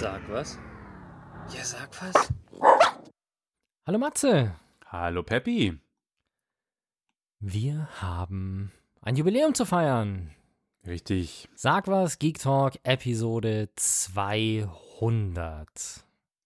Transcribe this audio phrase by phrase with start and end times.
[0.00, 0.58] Sag was.
[1.54, 2.32] Ja, sag was.
[3.84, 4.54] Hallo Matze.
[4.86, 5.78] Hallo Peppi.
[7.40, 8.70] Wir haben
[9.02, 10.30] ein Jubiläum zu feiern.
[10.86, 11.48] Richtig.
[11.56, 15.68] Sag was, Geek Talk, Episode 200.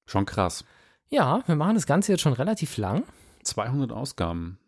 [0.07, 0.64] Schon krass.
[1.11, 3.05] Ja, wir machen das Ganze jetzt schon relativ lang.
[3.45, 4.59] 200 Ausgaben.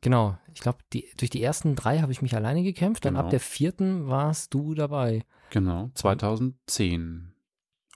[0.00, 0.38] Genau.
[0.54, 3.04] Ich glaube, die, durch die ersten drei habe ich mich alleine gekämpft.
[3.04, 3.24] Dann Genau.
[3.24, 5.24] ab der vierten warst du dabei.
[5.50, 5.90] Genau.
[5.94, 7.32] 2010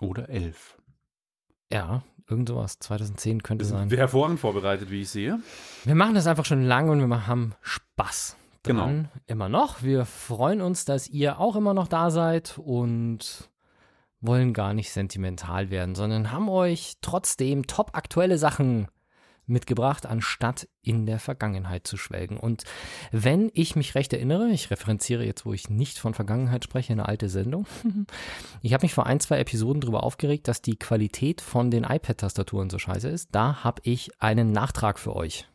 [0.01, 0.79] oder 11.
[1.71, 2.79] Ja, irgend sowas.
[2.79, 3.91] 2010 könnte sein.
[3.91, 5.41] Wir hervorragend vorbereitet, wie ich sehe.
[5.85, 8.37] Wir machen das einfach schon lange und wir haben Spaß.
[8.63, 8.85] Genau.
[8.85, 9.09] Dran.
[9.27, 9.83] Immer noch.
[9.83, 13.51] Wir freuen uns, dass ihr auch immer noch da seid und
[14.21, 18.87] wollen gar nicht sentimental werden, sondern haben euch trotzdem top aktuelle Sachen
[19.47, 22.37] mitgebracht, anstatt in der Vergangenheit zu schwelgen.
[22.37, 22.65] Und
[23.11, 27.07] wenn ich mich recht erinnere, ich referenziere jetzt, wo ich nicht von Vergangenheit spreche, eine
[27.09, 27.67] alte Sendung.
[28.65, 32.71] Ich habe mich vor ein, zwei Episoden darüber aufgeregt, dass die Qualität von den iPad-Tastaturen
[32.71, 33.31] so scheiße ist.
[33.33, 35.49] Da habe ich einen Nachtrag für euch.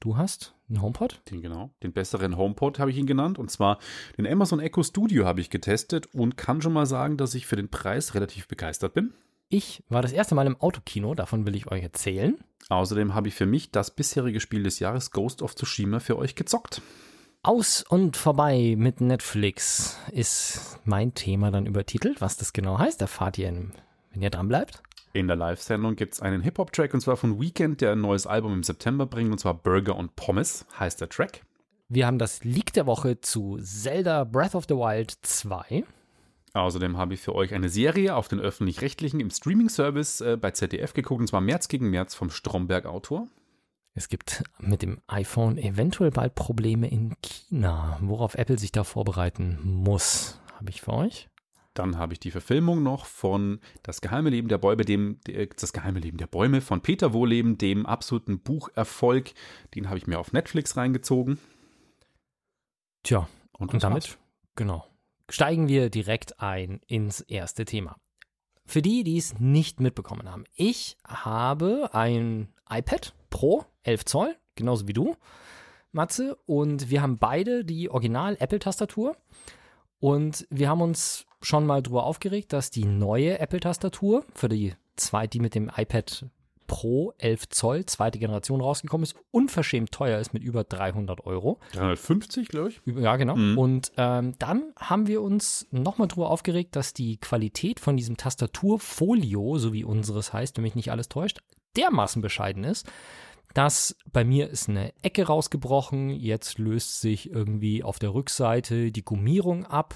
[0.00, 1.20] Du hast einen HomePod?
[1.30, 1.70] Den genau.
[1.82, 3.38] Den besseren HomePod habe ich ihn genannt.
[3.38, 3.78] Und zwar
[4.16, 7.56] den Amazon Echo Studio habe ich getestet und kann schon mal sagen, dass ich für
[7.56, 9.14] den Preis relativ begeistert bin.
[9.48, 12.36] Ich war das erste Mal im Autokino, davon will ich euch erzählen.
[12.68, 16.34] Außerdem habe ich für mich das bisherige Spiel des Jahres Ghost of Tsushima für euch
[16.34, 16.82] gezockt.
[17.44, 22.20] Aus und vorbei mit Netflix ist mein Thema dann übertitelt.
[22.20, 23.72] Was das genau heißt, erfahrt ihr, in-
[24.10, 24.82] wenn ihr dran bleibt.
[25.12, 28.52] In der Live-Sendung gibt es einen Hip-Hop-Track und zwar von Weekend, der ein neues Album
[28.52, 31.42] im September bringt und zwar Burger und Pommes heißt der Track.
[31.88, 35.84] Wir haben das Leak der Woche zu Zelda Breath of the Wild 2.
[36.56, 40.94] Außerdem habe ich für euch eine Serie auf den öffentlich-rechtlichen im Streaming-Service äh, bei ZDF
[40.94, 43.28] geguckt und zwar März gegen März vom Stromberg-Autor.
[43.94, 49.58] Es gibt mit dem iPhone eventuell bald Probleme in China, worauf Apple sich da vorbereiten
[49.62, 50.38] muss.
[50.58, 51.28] Habe ich für euch.
[51.74, 55.74] Dann habe ich die Verfilmung noch von Das geheime Leben der Bäume, dem der- das
[55.74, 59.32] geheime Leben der Bäume von Peter Wohleben, dem absoluten Bucherfolg.
[59.74, 61.38] Den habe ich mir auf Netflix reingezogen.
[63.02, 63.28] Tja,
[63.58, 64.18] Und, Und damit, war's.
[64.56, 64.86] genau,
[65.28, 67.96] steigen wir direkt ein ins erste Thema.
[68.64, 74.88] Für die, die es nicht mitbekommen haben, ich habe ein iPad Pro 11 Zoll, genauso
[74.88, 75.16] wie du,
[75.92, 79.16] Matze, und wir haben beide die Original-Apple-Tastatur.
[79.98, 85.26] Und wir haben uns schon mal drüber aufgeregt, dass die neue Apple-Tastatur für die zwei,
[85.26, 86.26] die mit dem iPad
[86.66, 91.60] Pro 11 Zoll, zweite Generation rausgekommen ist, unverschämt teuer ist mit über 300 Euro.
[91.72, 92.80] 350, glaube ich.
[92.86, 93.36] Ja, genau.
[93.36, 93.58] Mhm.
[93.58, 99.58] Und ähm, dann haben wir uns nochmal drüber aufgeregt, dass die Qualität von diesem Tastaturfolio,
[99.58, 101.40] so wie unseres heißt, wenn mich nicht alles täuscht,
[101.76, 102.86] dermaßen bescheiden ist,
[103.54, 109.04] dass bei mir ist eine Ecke rausgebrochen, jetzt löst sich irgendwie auf der Rückseite die
[109.04, 109.94] Gummierung ab.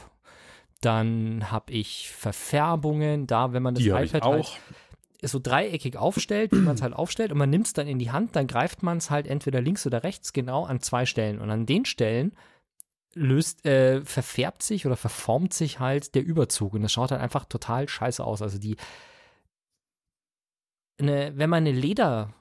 [0.81, 4.33] Dann habe ich Verfärbungen da, wenn man das Die iPad auch.
[4.33, 4.61] halt
[5.29, 8.11] so dreieckig aufstellt, wie man es halt aufstellt, und man nimmt es dann in die
[8.11, 11.41] Hand, dann greift man es halt entweder links oder rechts genau an zwei Stellen.
[11.41, 12.33] Und an den Stellen
[13.15, 16.75] löst, äh, verfärbt sich oder verformt sich halt der Überzug.
[16.75, 18.41] Und das schaut halt einfach total scheiße aus.
[18.41, 18.77] Also die,
[20.99, 22.33] eine, wenn man eine Leder,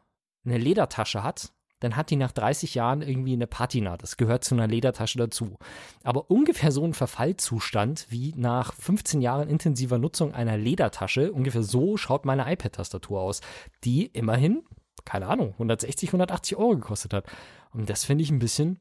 [0.45, 3.97] eine Ledertasche hat, dann hat die nach 30 Jahren irgendwie eine Patina.
[3.97, 5.57] Das gehört zu einer Ledertasche dazu.
[6.03, 11.97] Aber ungefähr so ein Verfallzustand wie nach 15 Jahren intensiver Nutzung einer Ledertasche, ungefähr so
[11.97, 13.41] schaut meine iPad-Tastatur aus,
[13.83, 14.63] die immerhin,
[15.05, 17.25] keine Ahnung, 160, 180 Euro gekostet hat.
[17.71, 18.79] Und das finde ich ein bisschen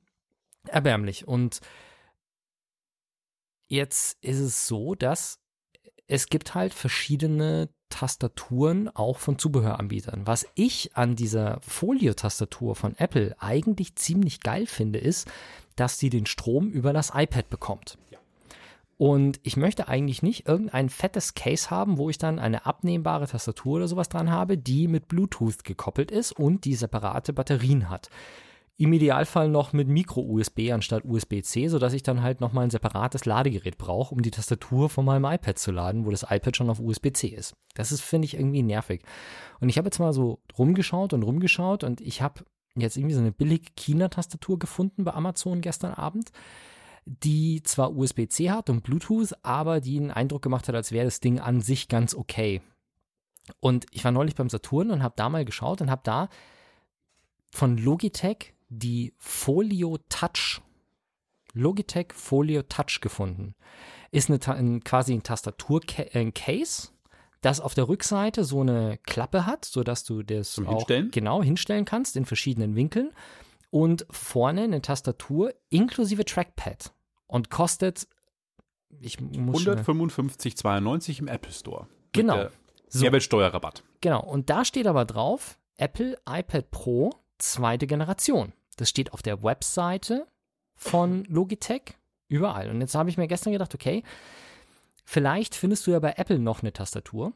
[0.66, 1.28] erbärmlich.
[1.28, 1.60] Und
[3.68, 5.40] jetzt ist es so, dass
[6.08, 10.26] es gibt halt verschiedene Tastaturen auch von Zubehöranbietern.
[10.26, 15.30] Was ich an dieser Folio-Tastatur von Apple eigentlich ziemlich geil finde, ist,
[15.76, 17.98] dass sie den Strom über das iPad bekommt.
[18.96, 23.76] Und ich möchte eigentlich nicht irgendein fettes Case haben, wo ich dann eine abnehmbare Tastatur
[23.76, 28.10] oder sowas dran habe, die mit Bluetooth gekoppelt ist und die separate Batterien hat.
[28.80, 33.76] Im Idealfall noch mit Micro-USB anstatt USB-C, sodass ich dann halt nochmal ein separates Ladegerät
[33.76, 37.26] brauche, um die Tastatur von meinem iPad zu laden, wo das iPad schon auf USB-C
[37.26, 37.56] ist.
[37.74, 39.02] Das ist, finde ich, irgendwie nervig.
[39.58, 42.44] Und ich habe jetzt mal so rumgeschaut und rumgeschaut und ich habe
[42.76, 46.30] jetzt irgendwie so eine billig China-Tastatur gefunden bei Amazon gestern Abend,
[47.04, 51.18] die zwar USB-C hat und Bluetooth, aber die einen Eindruck gemacht hat, als wäre das
[51.18, 52.62] Ding an sich ganz okay.
[53.58, 56.28] Und ich war neulich beim Saturn und habe da mal geschaut und habe da
[57.50, 60.60] von Logitech die Folio Touch,
[61.54, 63.54] Logitech Folio Touch gefunden.
[64.10, 66.88] Ist eine, ein, quasi ein Tastatur-Case,
[67.40, 71.10] das auf der Rückseite so eine Klappe hat, sodass du das Zum auch Hinstellen?
[71.10, 73.12] genau hinstellen kannst in verschiedenen Winkeln.
[73.70, 76.92] Und vorne eine Tastatur inklusive Trackpad
[77.26, 78.08] und kostet
[79.00, 81.82] ich muss schnell- 155,92 im Apple Store.
[81.86, 82.36] Mit Genau.
[82.36, 82.52] der
[82.88, 83.00] So.
[83.02, 83.84] Mehrwertsteuerrabatt.
[84.00, 88.54] Genau, und da steht aber drauf, Apple iPad Pro zweite Generation.
[88.78, 90.26] Das steht auf der Webseite
[90.74, 91.96] von Logitech,
[92.28, 92.70] überall.
[92.70, 94.02] Und jetzt habe ich mir gestern gedacht, okay,
[95.04, 97.32] vielleicht findest du ja bei Apple noch eine Tastatur.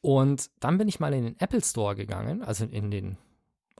[0.00, 3.18] Und dann bin ich mal in den Apple Store gegangen, also in den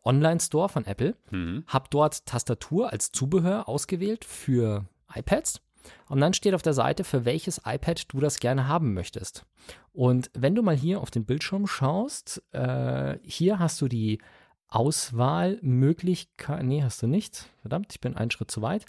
[0.04, 1.64] Online-Store von Apple, Mhm.
[1.66, 5.60] habe dort Tastatur als Zubehör ausgewählt für iPads.
[6.08, 9.44] Und dann steht auf der Seite, für welches iPad du das gerne haben möchtest.
[9.92, 14.18] Und wenn du mal hier auf den Bildschirm schaust, äh, hier hast du die
[14.68, 16.64] Auswahlmöglichkeit.
[16.64, 17.48] Nee, hast du nicht.
[17.60, 18.84] Verdammt, ich bin einen Schritt zu weit.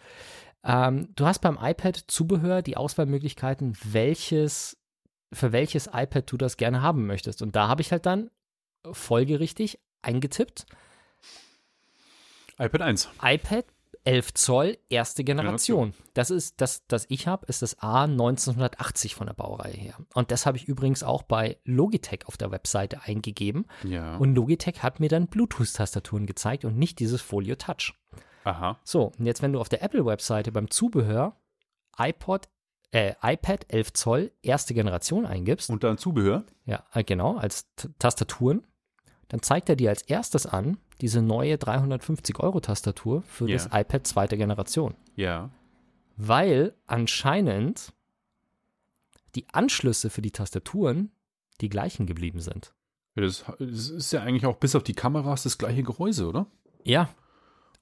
[0.64, 4.78] Ähm, du hast beim iPad Zubehör die Auswahlmöglichkeiten, welches,
[5.32, 7.42] für welches iPad du das gerne haben möchtest.
[7.42, 8.30] Und da habe ich halt dann
[8.92, 10.66] folgerichtig eingetippt.
[12.58, 13.10] iPad 1.
[13.22, 13.66] iPad
[14.10, 15.94] 11 Zoll, erste Generation.
[16.16, 19.94] Das ist, das, das ich habe, ist das A1980 von der Baureihe her.
[20.16, 23.68] Und das habe ich übrigens auch bei Logitech auf der Webseite eingegeben.
[23.84, 24.18] Ja.
[24.18, 27.94] Und Logitech hat mir dann Bluetooth-Tastaturen gezeigt und nicht dieses Folio Touch.
[28.46, 28.80] Aha.
[28.84, 31.36] So, und jetzt, wenn du auf der Apple-Webseite beim Zubehör
[31.96, 32.50] iPod,
[32.90, 36.46] äh, iPad 11 Zoll, erste Generation eingibst, Und dann Zubehör.
[36.66, 38.66] ja, äh, genau, als T Tastaturen,
[39.30, 43.56] dann zeigt er dir als erstes an, diese neue 350-Euro-Tastatur für Ja.
[43.56, 44.96] das iPad zweite Generation.
[45.16, 45.50] Ja.
[46.18, 47.94] Weil anscheinend
[49.36, 51.12] die Anschlüsse für die Tastaturen
[51.62, 52.74] die gleichen geblieben sind.
[53.16, 56.48] Das ist ja eigentlich auch bis auf die Kameras das gleiche Gehäuse, oder?
[56.84, 57.10] Ja.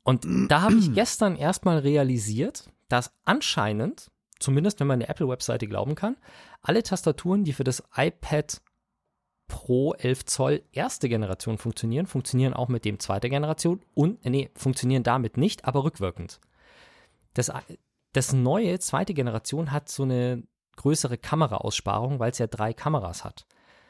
[0.04, 4.10] Und da habe ich gestern erstmal realisiert, dass anscheinend,
[4.40, 6.16] zumindest wenn man der Apple-Webseite glauben kann,
[6.62, 8.62] alle Tastaturen, die für das iPad
[9.48, 14.50] Pro 11 Zoll erste Generation funktionieren, funktionieren auch mit dem zweite Generation und, äh, nee,
[14.56, 16.40] funktionieren damit nicht, aber rückwirkend.
[17.34, 17.52] Das,
[18.14, 20.44] das neue zweite Generation hat so eine
[20.76, 23.46] größere Kameraaussparung, weil es ja drei Kameras hat.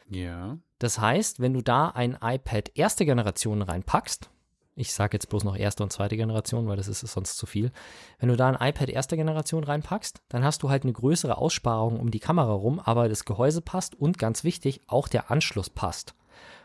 [0.10, 0.58] Ja.
[0.80, 4.30] Das heißt, wenn du da ein iPad erste Generation reinpackst,
[4.78, 7.72] ich sage jetzt bloß noch erste und zweite Generation, weil das ist sonst zu viel.
[8.20, 12.00] Wenn du da ein iPad erste Generation reinpackst, dann hast du halt eine größere Aussparung
[12.00, 16.14] um die Kamera rum, aber das Gehäuse passt und ganz wichtig, auch der Anschluss passt.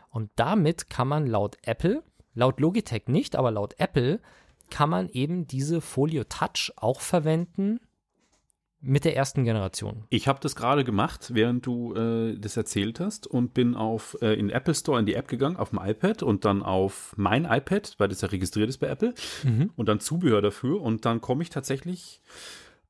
[0.09, 2.03] Und damit kann man laut Apple,
[2.35, 4.21] laut Logitech nicht, aber laut Apple
[4.69, 7.79] kann man eben diese Folio Touch auch verwenden
[8.83, 10.03] mit der ersten Generation.
[10.09, 14.33] Ich habe das gerade gemacht, während du äh, das erzählt hast und bin auf äh,
[14.33, 17.45] in den Apple Store in die App gegangen, auf dem iPad und dann auf mein
[17.45, 19.13] iPad, weil das ja registriert ist bei Apple
[19.75, 22.21] und dann Zubehör dafür und dann komme ich tatsächlich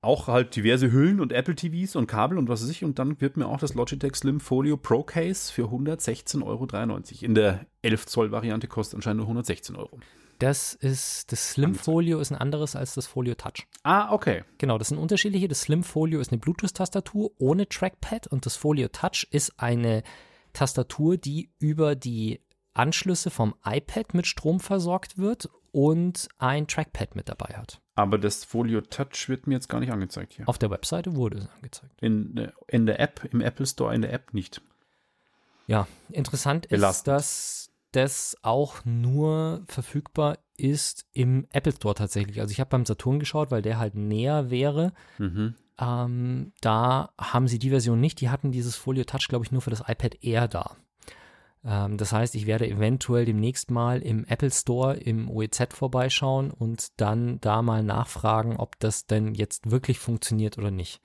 [0.02, 3.22] auch halt diverse Hüllen und Apple TVs und Kabel und was weiß ich und dann
[3.22, 7.26] wird mir auch das Logitech Slim Folio Pro Case für 116,93 Euro.
[7.26, 10.00] In der 11 Zoll Variante kostet anscheinend nur 116 Euro.
[10.44, 13.66] Das ist, das Slim Folio ist ein anderes als das Folio Touch.
[13.84, 14.44] Ah, okay.
[14.58, 15.48] Genau, das sind unterschiedliche.
[15.48, 20.04] Das Slim Folio ist eine Bluetooth-Tastatur ohne Trackpad und das Folio Touch ist eine
[20.52, 22.42] Tastatur, die über die
[22.74, 27.80] Anschlüsse vom iPad mit Strom versorgt wird und ein Trackpad mit dabei hat.
[27.96, 30.50] Aber das Folio Touch wird mir jetzt gar nicht angezeigt hier.
[30.50, 32.02] Auf der Webseite wurde es angezeigt.
[32.02, 34.62] In, äh, in der App, im Apple Store in der App nicht.
[35.68, 37.16] Ja, interessant ist, Belastend.
[37.16, 37.63] dass
[37.94, 42.40] das auch nur verfügbar ist im Apple Store tatsächlich.
[42.42, 44.94] Also ich habe beim Saturn geschaut, weil der halt näher wäre.
[45.18, 45.56] Mhm.
[45.80, 48.22] Ähm, da haben sie die Version nicht.
[48.22, 50.76] Die hatten dieses Folio Touch, glaube ich, nur für das iPad Air da.
[51.66, 57.00] Ähm, das heißt, ich werde eventuell demnächst mal im Apple Store im OEZ vorbeischauen und
[57.00, 61.02] dann da mal nachfragen, ob das denn jetzt wirklich funktioniert oder nicht.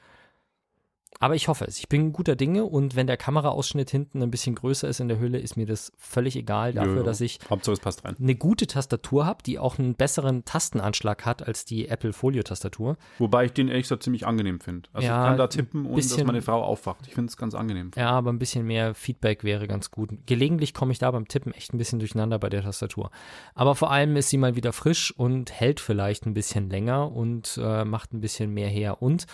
[1.20, 1.78] Aber ich hoffe es.
[1.78, 5.18] Ich bin guter Dinge und wenn der Kameraausschnitt hinten ein bisschen größer ist in der
[5.18, 7.02] Hülle, ist mir das völlig egal dafür, ja.
[7.02, 8.14] dass ich Hauptsache es passt rein.
[8.20, 12.96] eine gute Tastatur habe, die auch einen besseren Tastenanschlag hat als die Apple Folio Tastatur.
[13.18, 14.88] Wobei ich den ehrlich gesagt ziemlich angenehm finde.
[14.92, 17.06] Also Ja, ich kann da tippen, ohne dass bisschen- meine Frau aufwacht.
[17.08, 17.90] Ich finde es ganz angenehm.
[17.96, 20.10] Ja, aber ein bisschen mehr Feedback wäre ganz gut.
[20.26, 23.10] Gelegentlich komme ich da beim Tippen echt ein bisschen durcheinander bei der Tastatur.
[23.54, 27.58] Aber vor allem ist sie mal wieder frisch und hält vielleicht ein bisschen länger und
[27.60, 29.02] äh, macht ein bisschen mehr her.
[29.02, 29.26] Und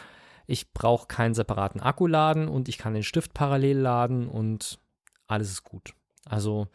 [0.47, 4.79] ich brauche keinen separaten Akku laden und ich kann den Stift parallel laden und
[5.27, 5.95] alles ist gut.
[6.25, 6.69] Also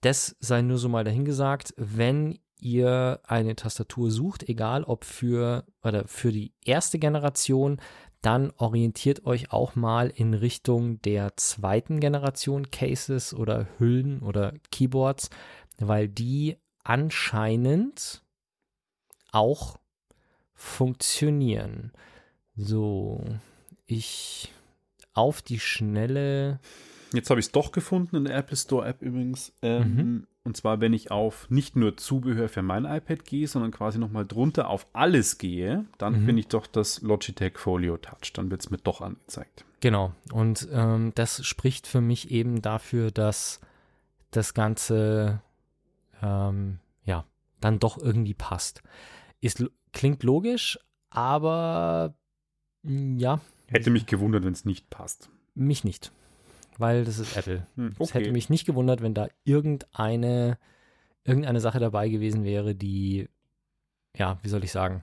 [0.00, 6.06] das sei nur so mal dahingesagt, wenn ihr eine Tastatur sucht, egal ob für oder
[6.06, 7.80] für die erste Generation,
[8.20, 15.28] dann orientiert euch auch mal in Richtung der zweiten Generation Cases oder Hüllen oder Keyboards,
[15.78, 18.22] weil die anscheinend
[19.32, 19.78] auch
[20.54, 21.92] funktionieren.
[22.62, 23.22] So,
[23.86, 24.52] ich
[25.14, 26.60] auf die Schnelle.
[27.12, 29.52] Jetzt habe ich es doch gefunden in der Apple Store App übrigens.
[29.62, 33.98] Ähm, Und zwar, wenn ich auf nicht nur Zubehör für mein iPad gehe, sondern quasi
[34.00, 36.26] nochmal drunter auf alles gehe, dann Mhm.
[36.26, 38.32] finde ich doch das Logitech Folio Touch.
[38.32, 39.64] Dann wird es mir doch angezeigt.
[39.80, 40.12] Genau.
[40.32, 43.60] Und ähm, das spricht für mich eben dafür, dass
[44.32, 45.42] das Ganze
[46.22, 47.24] ähm, ja
[47.60, 48.82] dann doch irgendwie passt.
[49.40, 50.76] Ist, klingt logisch,
[51.10, 52.14] aber
[52.84, 55.30] ja, Hätte mich gewundert, wenn es nicht passt.
[55.54, 56.12] mich nicht.
[56.78, 57.66] Weil das ist Apple.
[57.76, 60.58] Hm, Es hätte mich nicht gewundert, wenn da irgendeine,
[61.24, 63.28] irgendeine Sache dabei gewesen wäre, die,
[64.16, 65.02] ja, wie soll ich sagen,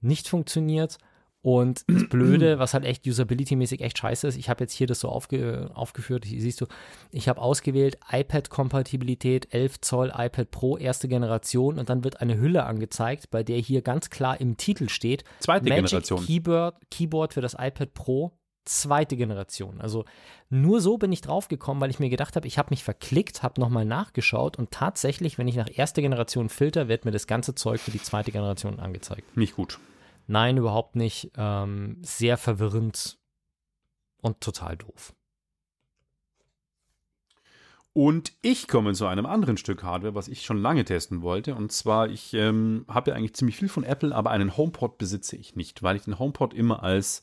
[0.00, 0.98] nicht funktioniert.
[1.40, 5.00] Und das Blöde, was halt echt usability-mäßig echt scheiße ist, ich habe jetzt hier das
[5.00, 6.66] so aufge, aufgeführt, hier siehst du,
[7.12, 12.64] ich habe ausgewählt iPad-Kompatibilität 11 Zoll iPad Pro erste Generation und dann wird eine Hülle
[12.64, 16.24] angezeigt, bei der hier ganz klar im Titel steht, Zweite Magic Generation.
[16.24, 18.32] Keyboard, Keyboard für das iPad Pro,
[18.64, 19.80] zweite Generation.
[19.80, 20.04] Also
[20.50, 23.60] nur so bin ich draufgekommen, weil ich mir gedacht habe, ich habe mich verklickt, habe
[23.60, 27.80] nochmal nachgeschaut und tatsächlich, wenn ich nach erster Generation filter, wird mir das ganze Zeug
[27.80, 29.36] für die zweite Generation angezeigt.
[29.36, 29.78] Nicht gut.
[30.28, 31.32] Nein, überhaupt nicht.
[31.36, 33.18] Ähm, sehr verwirrend
[34.20, 35.14] und total doof.
[37.94, 41.54] Und ich komme zu einem anderen Stück Hardware, was ich schon lange testen wollte.
[41.54, 45.34] Und zwar, ich ähm, habe ja eigentlich ziemlich viel von Apple, aber einen HomePod besitze
[45.34, 47.22] ich nicht, weil ich den HomePod immer als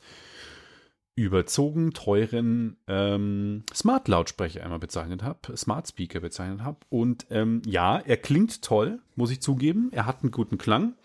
[1.15, 6.79] überzogen teuren ähm, Smart-Lautsprecher einmal bezeichnet habe, Smart Speaker bezeichnet habe.
[6.89, 9.89] Und ähm, ja, er klingt toll, muss ich zugeben.
[9.93, 10.95] Er hat einen guten Klang.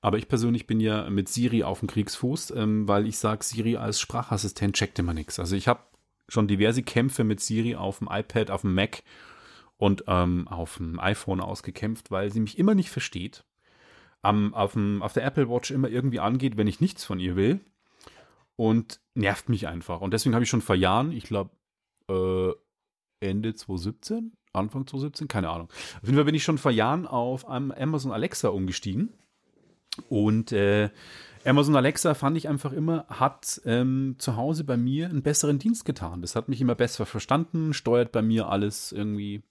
[0.00, 3.76] Aber ich persönlich bin ja mit Siri auf dem Kriegsfuß, ähm, weil ich sage, Siri
[3.76, 5.38] als Sprachassistent checkt immer nichts.
[5.38, 5.80] Also ich habe
[6.28, 9.02] schon diverse Kämpfe mit Siri auf dem iPad, auf dem Mac
[9.76, 13.44] und ähm, auf dem iPhone ausgekämpft, weil sie mich immer nicht versteht.
[14.22, 17.36] Am, auf, dem, auf der Apple Watch immer irgendwie angeht, wenn ich nichts von ihr
[17.36, 17.60] will.
[18.56, 20.00] Und nervt mich einfach.
[20.00, 21.50] Und deswegen habe ich schon vor Jahren, ich glaube
[22.08, 22.52] äh,
[23.20, 25.68] Ende 2017, Anfang 2017, keine Ahnung.
[25.70, 29.12] Auf jeden Fall bin ich schon vor Jahren auf Amazon Alexa umgestiegen.
[30.08, 30.90] Und äh,
[31.44, 35.84] Amazon Alexa fand ich einfach immer, hat ähm, zu Hause bei mir einen besseren Dienst
[35.84, 36.22] getan.
[36.22, 39.42] Das hat mich immer besser verstanden, steuert bei mir alles irgendwie.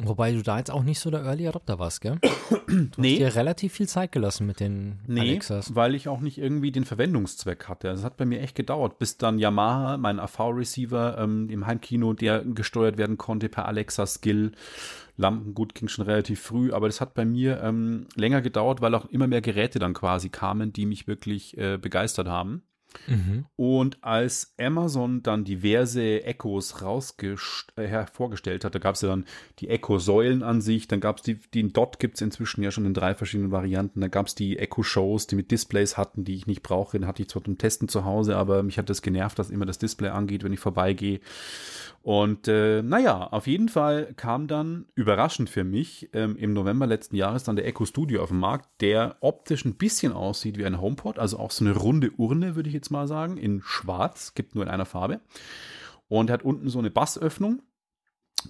[0.00, 2.18] Wobei du da jetzt auch nicht so der Early Adopter warst, gell?
[2.66, 5.74] Du hast dir relativ viel Zeit gelassen mit den Nee, Alexas.
[5.76, 7.88] weil ich auch nicht irgendwie den Verwendungszweck hatte.
[7.88, 12.12] Also es hat bei mir echt gedauert, bis dann Yamaha, mein AV-Receiver ähm, im Heimkino,
[12.12, 14.52] der gesteuert werden konnte per Alexa-Skill.
[15.16, 18.94] Lampen, gut, ging schon relativ früh, aber das hat bei mir ähm, länger gedauert, weil
[18.94, 22.62] auch immer mehr Geräte dann quasi kamen, die mich wirklich äh, begeistert haben.
[23.06, 23.46] Mhm.
[23.56, 27.36] Und als Amazon dann diverse Echos äh,
[27.76, 29.24] hervorgestellt hat, da gab es ja dann
[29.58, 32.86] die Echo-Säulen an sich, dann gab es die, den Dot gibt es inzwischen ja schon
[32.86, 36.46] in drei verschiedenen Varianten, dann gab es die Echo-Shows, die mit Displays hatten, die ich
[36.46, 39.38] nicht brauche, den hatte ich zwar zum Testen zu Hause, aber mich hat das genervt,
[39.38, 41.20] dass immer das Display angeht, wenn ich vorbeigehe.
[42.04, 47.16] Und äh, naja, auf jeden Fall kam dann überraschend für mich ähm, im November letzten
[47.16, 50.82] Jahres dann der Echo Studio auf den Markt, der optisch ein bisschen aussieht wie ein
[50.82, 54.54] HomePod, also auch so eine runde Urne, würde ich jetzt mal sagen, in schwarz, gibt
[54.54, 55.22] nur in einer Farbe.
[56.06, 57.62] Und hat unten so eine Bassöffnung.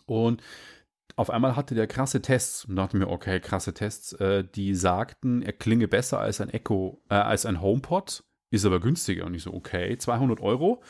[0.05, 0.43] Und
[1.15, 5.43] auf einmal hatte der krasse Tests und dachte mir, okay, krasse Tests, äh, die sagten,
[5.43, 9.27] er klinge besser als ein Echo, äh, als ein HomePod, ist aber günstiger.
[9.27, 10.83] Und ich so, okay, 200 Euro.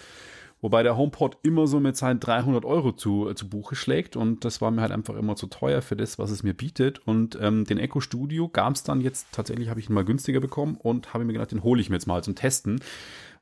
[0.64, 4.46] Wobei der HomePod immer so mit seinen 300 Euro zu, äh, zu Buche schlägt und
[4.46, 7.06] das war mir halt einfach immer zu teuer für das, was es mir bietet.
[7.06, 10.40] Und ähm, den Echo Studio gab es dann jetzt, tatsächlich habe ich ihn mal günstiger
[10.40, 12.80] bekommen und habe mir gedacht, den hole ich mir jetzt mal zum Testen,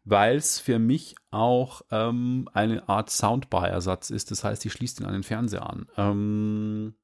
[0.02, 4.32] weil es für mich auch ähm, eine Art Soundbar-Ersatz ist.
[4.32, 5.86] Das heißt, ich schließe den an den Fernseher an.
[5.96, 6.94] Ähm,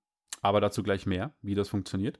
[0.43, 2.19] aber dazu gleich mehr, wie das funktioniert.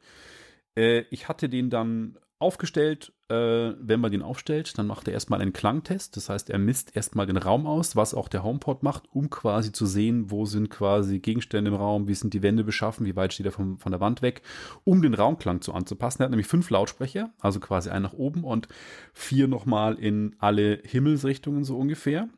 [0.77, 3.13] Äh, ich hatte den dann aufgestellt.
[3.29, 6.17] Äh, wenn man den aufstellt, dann macht er erstmal einen Klangtest.
[6.17, 9.73] Das heißt, er misst erstmal den Raum aus, was auch der HomePod macht, um quasi
[9.73, 13.33] zu sehen, wo sind quasi Gegenstände im Raum, wie sind die Wände beschaffen, wie weit
[13.33, 14.43] steht er vom, von der Wand weg,
[14.85, 16.23] um den Raumklang zu anzupassen.
[16.23, 18.69] Er hat nämlich fünf Lautsprecher, also quasi einen nach oben und
[19.13, 22.29] vier nochmal in alle Himmelsrichtungen so ungefähr.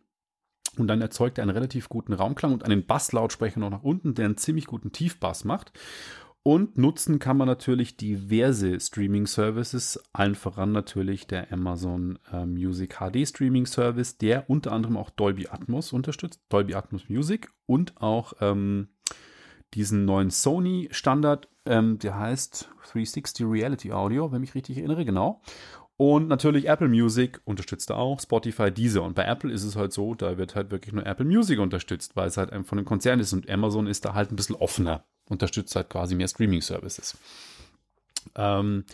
[0.76, 4.26] Und dann erzeugt er einen relativ guten Raumklang und einen Basslautsprecher noch nach unten, der
[4.26, 5.72] einen ziemlich guten Tiefbass macht.
[6.42, 13.28] Und nutzen kann man natürlich diverse Streaming-Services, allen voran natürlich der Amazon äh, Music HD
[13.28, 18.88] Streaming Service, der unter anderem auch Dolby Atmos unterstützt, Dolby Atmos Music und auch ähm,
[19.74, 25.42] diesen neuen Sony-Standard, ähm, der heißt 360 Reality Audio, wenn mich richtig erinnere, genau.
[26.00, 29.02] Und natürlich Apple Music unterstützt er auch, Spotify, diese.
[29.02, 32.16] Und bei Apple ist es halt so, da wird halt wirklich nur Apple Music unterstützt,
[32.16, 35.04] weil es halt von einem Konzern ist und Amazon ist da halt ein bisschen offener
[35.28, 37.18] unterstützt halt quasi mehr Streaming-Services.
[38.34, 38.84] Ähm,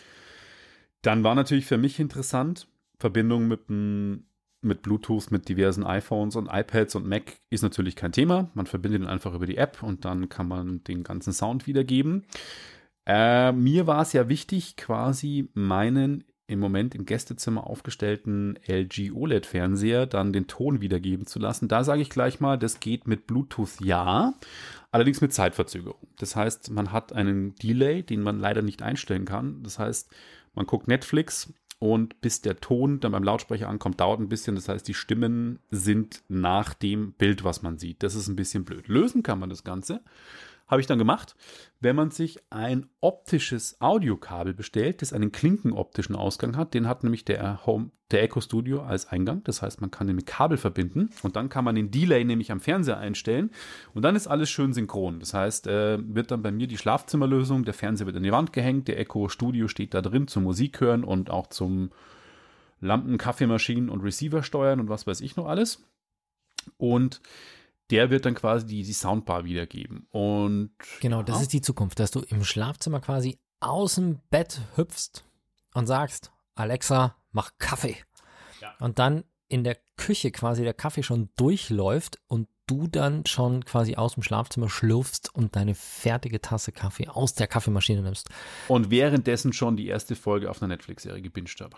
[1.01, 2.67] dann war natürlich für mich interessant,
[2.99, 8.49] Verbindung mit mit Bluetooth, mit diversen iPhones und iPads und Mac ist natürlich kein Thema.
[8.53, 12.25] Man verbindet ihn einfach über die App und dann kann man den ganzen Sound wiedergeben.
[13.05, 20.05] Äh, mir war es ja wichtig, quasi meinen im Moment im Gästezimmer aufgestellten LG OLED-Fernseher
[20.05, 21.67] dann den Ton wiedergeben zu lassen.
[21.67, 24.33] Da sage ich gleich mal, das geht mit Bluetooth ja,
[24.91, 26.07] allerdings mit Zeitverzögerung.
[26.17, 29.61] Das heißt, man hat einen Delay, den man leider nicht einstellen kann.
[29.61, 30.09] Das heißt,
[30.55, 34.55] man guckt Netflix und bis der Ton dann beim Lautsprecher ankommt, dauert ein bisschen.
[34.55, 38.01] Das heißt, die Stimmen sind nach dem Bild, was man sieht.
[38.01, 38.87] Das ist ein bisschen blöd.
[38.87, 40.01] Lösen kann man das Ganze.
[40.67, 41.35] Habe ich dann gemacht,
[41.79, 46.73] wenn man sich ein optisches Audiokabel bestellt, das einen klinkenoptischen Ausgang hat.
[46.73, 49.43] Den hat nämlich der Home, der Echo Studio als Eingang.
[49.45, 52.51] Das heißt, man kann den mit Kabel verbinden und dann kann man den Delay nämlich
[52.51, 53.51] am Fernseher einstellen
[53.93, 55.21] und dann ist alles schön synchron.
[55.21, 58.51] Das heißt, äh, wird dann bei mir die Schlafzimmerlösung, der Fernseher wird an die Wand
[58.51, 61.91] gehängt, der Echo Studio steht da drin zum Musik hören und auch zum
[62.79, 65.83] Lampen, Kaffeemaschinen und Receiver steuern und was weiß ich noch alles.
[66.77, 67.21] Und
[67.91, 70.07] der wird dann quasi die, die Soundbar wiedergeben.
[70.09, 71.41] Und genau, das ja.
[71.43, 75.23] ist die Zukunft, dass du im Schlafzimmer quasi aus dem Bett hüpfst
[75.73, 77.97] und sagst, Alexa, mach Kaffee.
[78.61, 78.73] Ja.
[78.79, 83.95] Und dann in der Küche quasi der Kaffee schon durchläuft und du dann schon quasi
[83.95, 88.29] aus dem Schlafzimmer schlürfst und deine fertige Tasse Kaffee aus der Kaffeemaschine nimmst.
[88.67, 91.77] Und währenddessen schon die erste Folge auf einer Netflix-Serie gebinged habe.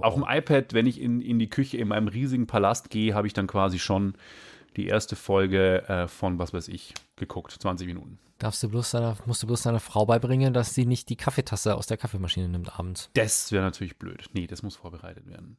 [0.00, 3.26] Auf dem iPad, wenn ich in, in die Küche in meinem riesigen Palast gehe, habe
[3.26, 4.14] ich dann quasi schon
[4.76, 7.52] die erste Folge äh, von, was weiß ich, geguckt.
[7.52, 8.18] 20 Minuten.
[8.38, 11.74] Darfst du bloß deiner, musst du bloß deiner Frau beibringen, dass sie nicht die Kaffeetasse
[11.74, 13.10] aus der Kaffeemaschine nimmt abends?
[13.14, 14.30] Das wäre natürlich blöd.
[14.32, 15.56] Nee, das muss vorbereitet werden.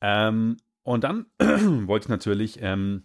[0.00, 3.02] Ähm, und dann wollte ich natürlich ähm,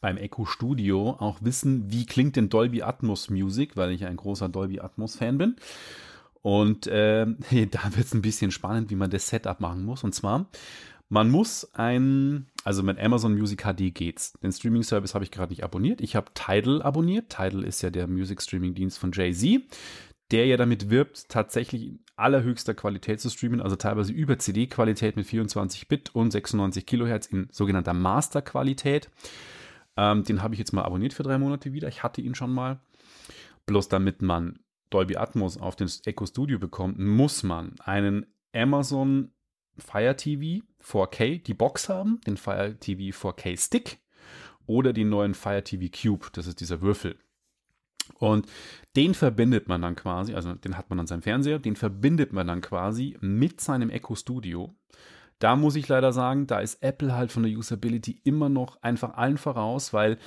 [0.00, 4.48] beim Echo Studio auch wissen, wie klingt denn Dolby Atmos Music, weil ich ein großer
[4.48, 5.56] Dolby Atmos Fan bin.
[6.42, 10.04] Und äh, da wird es ein bisschen spannend, wie man das Setup machen muss.
[10.04, 10.46] Und zwar,
[11.08, 14.32] man muss ein, also mit Amazon Music HD geht's.
[14.42, 16.00] Den Streaming Service habe ich gerade nicht abonniert.
[16.00, 17.30] Ich habe Tidal abonniert.
[17.30, 19.62] Tidal ist ja der Music Streaming Dienst von Jay-Z,
[20.30, 25.26] der ja damit wirbt, tatsächlich in allerhöchster Qualität zu streamen, also teilweise über CD-Qualität mit
[25.26, 29.10] 24 Bit und 96 Kilohertz in sogenannter Master-Qualität.
[29.96, 31.88] Ähm, den habe ich jetzt mal abonniert für drei Monate wieder.
[31.88, 32.80] Ich hatte ihn schon mal.
[33.66, 34.58] Bloß damit man
[34.92, 39.32] Dolby Atmos auf den Echo Studio bekommt, muss man einen Amazon
[39.78, 43.98] Fire TV 4K, die Box haben, den Fire TV 4K Stick
[44.66, 47.16] oder den neuen Fire TV Cube, das ist dieser Würfel.
[48.18, 48.46] Und
[48.96, 52.46] den verbindet man dann quasi, also den hat man an seinem Fernseher, den verbindet man
[52.46, 54.74] dann quasi mit seinem Echo Studio.
[55.38, 59.14] Da muss ich leider sagen, da ist Apple halt von der Usability immer noch einfach
[59.14, 60.18] allen voraus, weil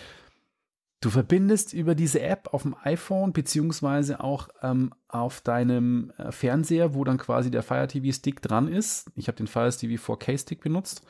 [1.01, 6.93] Du verbindest über diese App auf dem iPhone beziehungsweise auch ähm, auf deinem äh, Fernseher,
[6.95, 9.12] wo dann quasi der Fire TV Stick dran ist.
[9.15, 11.05] Ich habe den Fire TV 4K Stick benutzt.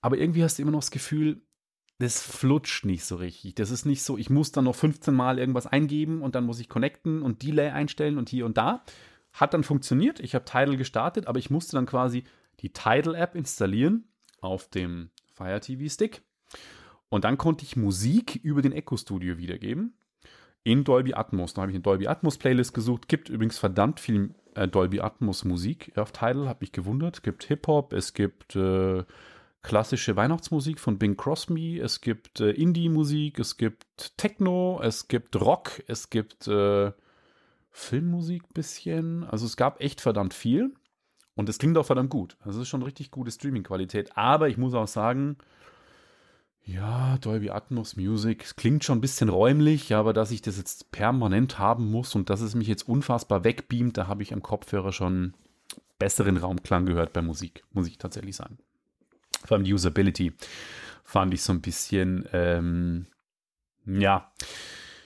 [0.00, 1.42] Aber irgendwie hast du immer noch das Gefühl,
[1.98, 3.54] das flutscht nicht so richtig.
[3.54, 6.58] Das ist nicht so, ich muss dann noch 15 Mal irgendwas eingeben und dann muss
[6.58, 8.82] ich connecten und Delay einstellen und hier und da.
[9.32, 10.18] Hat dann funktioniert.
[10.18, 12.24] Ich habe Tidal gestartet, aber ich musste dann quasi
[12.60, 14.08] die Tidal App installieren
[14.40, 16.22] auf dem Fire TV Stick
[17.10, 19.92] und dann konnte ich Musik über den Echo Studio wiedergeben.
[20.62, 21.54] In Dolby Atmos.
[21.54, 23.08] Da habe ich eine Dolby Atmos Playlist gesucht.
[23.08, 27.16] Gibt übrigens verdammt viel äh, Dolby Atmos Musik auf Tidal, habe mich gewundert.
[27.16, 29.04] Es gibt Hip-Hop, es gibt äh,
[29.62, 35.82] klassische Weihnachtsmusik von Bing Crosby, es gibt äh, Indie-Musik, es gibt Techno, es gibt Rock,
[35.86, 36.92] es gibt äh,
[37.70, 39.24] Filmmusik bisschen.
[39.24, 40.74] Also es gab echt verdammt viel.
[41.36, 42.36] Und es klingt auch verdammt gut.
[42.40, 44.16] Also es ist schon richtig gute Streaming-Qualität.
[44.16, 45.38] Aber ich muss auch sagen,
[46.72, 51.58] ja, Dolby Atmos Music klingt schon ein bisschen räumlich, aber dass ich das jetzt permanent
[51.58, 55.34] haben muss und dass es mich jetzt unfassbar wegbeamt, da habe ich am Kopfhörer schon
[55.98, 58.58] besseren Raumklang gehört bei Musik, muss ich tatsächlich sagen.
[59.44, 60.32] Vor allem die Usability
[61.02, 63.06] fand ich so ein bisschen, ähm,
[63.86, 64.30] ja,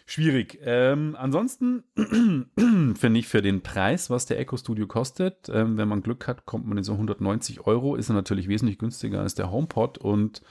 [0.06, 0.58] schwierig.
[0.62, 1.84] Ähm, ansonsten
[2.96, 6.44] finde ich für den Preis, was der Echo Studio kostet, ähm, wenn man Glück hat,
[6.46, 10.42] kommt man in so 190 Euro, ist er natürlich wesentlich günstiger als der HomePod und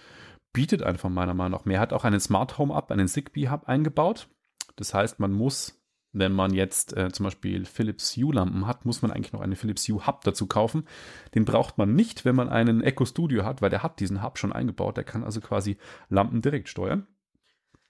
[0.53, 1.79] bietet einfach meiner Meinung nach mehr.
[1.79, 4.27] Hat auch einen Smart Home Hub, einen Zigbee Hub eingebaut.
[4.75, 9.01] Das heißt, man muss, wenn man jetzt äh, zum Beispiel Philips Hue Lampen hat, muss
[9.01, 10.87] man eigentlich noch einen Philips Hue Hub dazu kaufen.
[11.35, 14.37] Den braucht man nicht, wenn man einen Echo Studio hat, weil der hat diesen Hub
[14.37, 14.95] schon eingebaut.
[14.95, 15.77] Der kann also quasi
[16.09, 17.07] Lampen direkt steuern.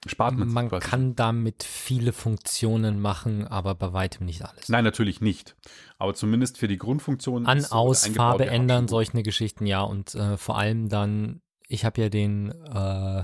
[0.05, 4.67] Spart man Man kann damit viele Funktionen machen, aber bei weitem nicht alles.
[4.67, 5.55] Nein, natürlich nicht.
[5.97, 7.45] Aber zumindest für die Grundfunktion.
[7.45, 9.81] An, aus, Farbe ändern, solche Geschichten, ja.
[9.81, 13.23] Und äh, vor allem dann ich habe ja den, äh,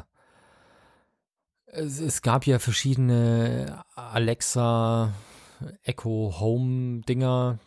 [1.67, 5.13] es, es, gab ja verschiedene Alexa
[5.83, 7.59] Echo Home Dinger.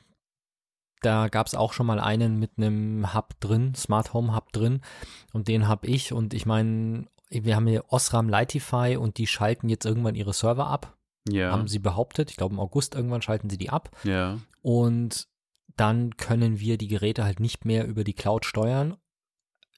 [1.03, 4.81] da gab es auch schon mal einen mit einem Hub drin, Smart Home Hub drin.
[5.33, 6.13] Und den habe ich.
[6.13, 10.67] Und ich meine, wir haben hier Osram Lightify und die schalten jetzt irgendwann ihre Server
[10.67, 10.97] ab.
[11.29, 11.53] Ja.
[11.53, 12.31] Haben sie behauptet.
[12.31, 13.91] Ich glaube, im August irgendwann schalten sie die ab.
[14.05, 14.39] Ja.
[14.61, 15.29] Und
[15.77, 18.97] dann können wir die Geräte halt nicht mehr über die Cloud steuern.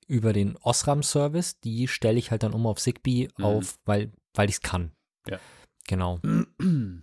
[0.07, 3.45] Über den Osram-Service, die stelle ich halt dann um auf Zigbee Mhm.
[3.45, 4.93] auf, weil, weil ich es kann.
[5.29, 5.39] Ja.
[5.87, 6.21] Genau.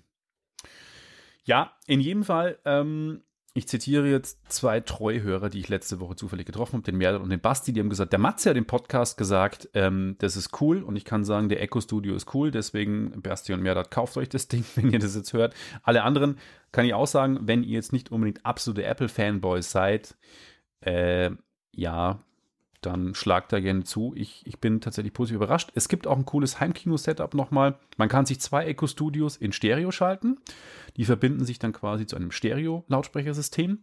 [1.44, 6.46] Ja, in jedem Fall, ähm, ich zitiere jetzt zwei Treuhörer, die ich letzte Woche zufällig
[6.46, 9.18] getroffen habe, den Merdan und den Basti, die haben gesagt, der Matze hat im Podcast
[9.18, 13.22] gesagt, ähm, das ist cool und ich kann sagen, der Echo Studio ist cool, deswegen
[13.22, 15.56] Basti und Merdan, kauft euch das Ding, wenn ihr das jetzt hört.
[15.84, 16.38] Alle anderen
[16.72, 20.16] kann ich auch sagen, wenn ihr jetzt nicht unbedingt absolute Apple-Fanboys seid,
[20.82, 21.32] äh,
[21.74, 22.24] ja,
[22.82, 24.14] dann schlagt da gerne zu.
[24.16, 25.72] Ich, ich bin tatsächlich positiv überrascht.
[25.76, 27.80] Es gibt auch ein cooles Heimkino-Setup nochmal.
[27.98, 30.38] Man kann sich zwei Echo Studios in Stereo schalten.
[30.98, 33.80] Die verbinden sich dann quasi zu einem Stereo-Lautsprechersystem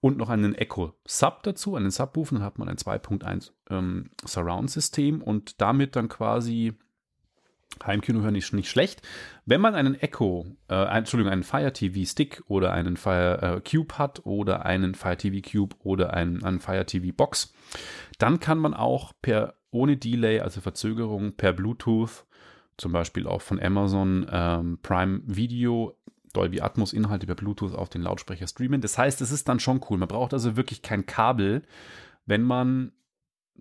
[0.00, 2.36] und noch einen Echo Sub dazu, einen Subwoofer.
[2.36, 6.74] Dann hat man ein 2.1 ähm, Surround-System und damit dann quasi
[7.86, 9.02] Heimkino hören ist nicht schlecht.
[9.46, 13.98] Wenn man einen Echo, äh, Entschuldigung, einen Fire TV Stick oder einen Fire äh, Cube
[13.98, 17.52] hat oder einen Fire TV Cube oder einen, einen Fire TV Box,
[18.18, 22.24] dann kann man auch per ohne Delay, also Verzögerung, per Bluetooth,
[22.76, 25.98] zum Beispiel auch von Amazon ähm, Prime Video,
[26.32, 28.80] Dolby Atmos Inhalte per Bluetooth auf den Lautsprecher streamen.
[28.80, 29.98] Das heißt, es ist dann schon cool.
[29.98, 31.62] Man braucht also wirklich kein Kabel,
[32.26, 32.92] wenn man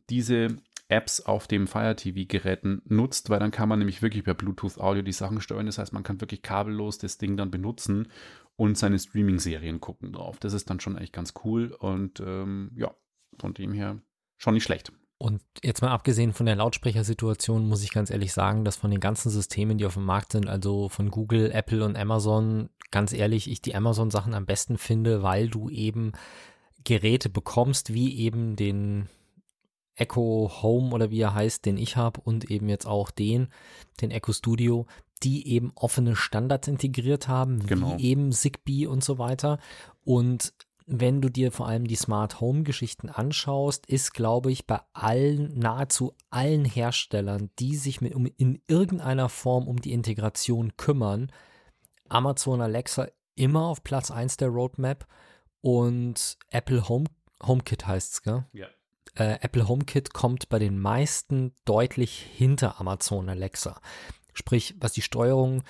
[0.09, 0.57] diese
[0.89, 5.01] Apps auf dem Fire TV-Geräten nutzt, weil dann kann man nämlich wirklich per Bluetooth Audio
[5.01, 5.65] die Sachen steuern.
[5.65, 8.07] Das heißt, man kann wirklich kabellos das Ding dann benutzen
[8.55, 10.37] und seine Streaming-Serien gucken drauf.
[10.39, 12.93] Das ist dann schon echt ganz cool und ähm, ja,
[13.37, 13.99] von dem her
[14.37, 14.91] schon nicht schlecht.
[15.19, 18.99] Und jetzt mal abgesehen von der Lautsprechersituation muss ich ganz ehrlich sagen, dass von den
[18.99, 23.49] ganzen Systemen, die auf dem Markt sind, also von Google, Apple und Amazon, ganz ehrlich,
[23.49, 26.11] ich die Amazon-Sachen am besten finde, weil du eben
[26.83, 29.09] Geräte bekommst, wie eben den
[29.97, 33.47] Echo Home oder wie er heißt, den ich habe und eben jetzt auch den,
[34.01, 34.85] den Echo Studio,
[35.23, 37.97] die eben offene Standards integriert haben, Genau.
[37.97, 39.59] wie eben Zigbee und so weiter.
[40.05, 40.53] Und
[40.85, 45.57] wenn du dir vor allem die Smart Home Geschichten anschaust, ist, glaube ich, bei allen,
[45.59, 51.31] nahezu allen Herstellern, die sich mit, um, in irgendeiner Form um die Integration kümmern,
[52.07, 55.05] Amazon Alexa immer auf Platz 1 der Roadmap
[55.61, 57.05] und Apple Home,
[57.45, 58.45] HomeKit heißt es, gell?
[58.53, 58.67] Ja.
[59.17, 63.81] Äh, Apple HomeKit kommt bei den meisten deutlich hinter Amazon Alexa.
[64.33, 65.63] Sprich, was die Steuerung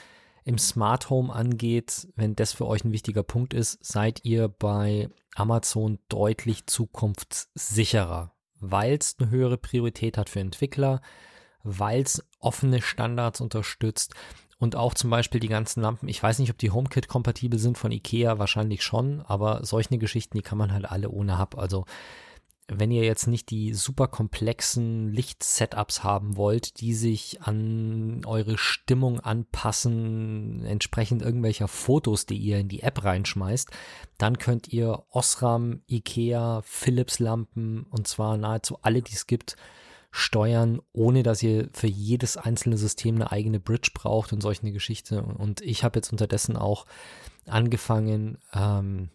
[0.43, 5.10] im Smart Home angeht, wenn das für euch ein wichtiger Punkt ist, seid ihr bei
[5.36, 11.01] Amazon deutlich zukunftssicherer, weil es eine höhere Priorität hat für Entwickler,
[11.63, 14.13] weil es offene Standards unterstützt
[14.57, 16.10] und auch zum Beispiel die ganzen Lampen.
[16.10, 20.38] Ich weiß nicht, ob die HomeKit kompatibel sind von Ikea, wahrscheinlich schon, aber solche Geschichten,
[20.38, 21.57] die kann man halt alle ohne Hub.
[21.57, 21.86] Also
[22.67, 29.21] wenn ihr jetzt nicht die super komplexen Lichtsetups haben wollt, die sich an eure Stimmung
[29.21, 33.69] anpassen, entsprechend irgendwelcher Fotos, die ihr in die App reinschmeißt,
[34.17, 39.56] dann könnt ihr Osram, Ikea, Philips Lampen und zwar nahezu alle, die es gibt,
[40.12, 45.21] steuern, ohne dass ihr für jedes einzelne System eine eigene Bridge braucht und solche Geschichte.
[45.21, 46.86] Und ich habe jetzt unterdessen auch
[47.45, 49.10] angefangen, ähm,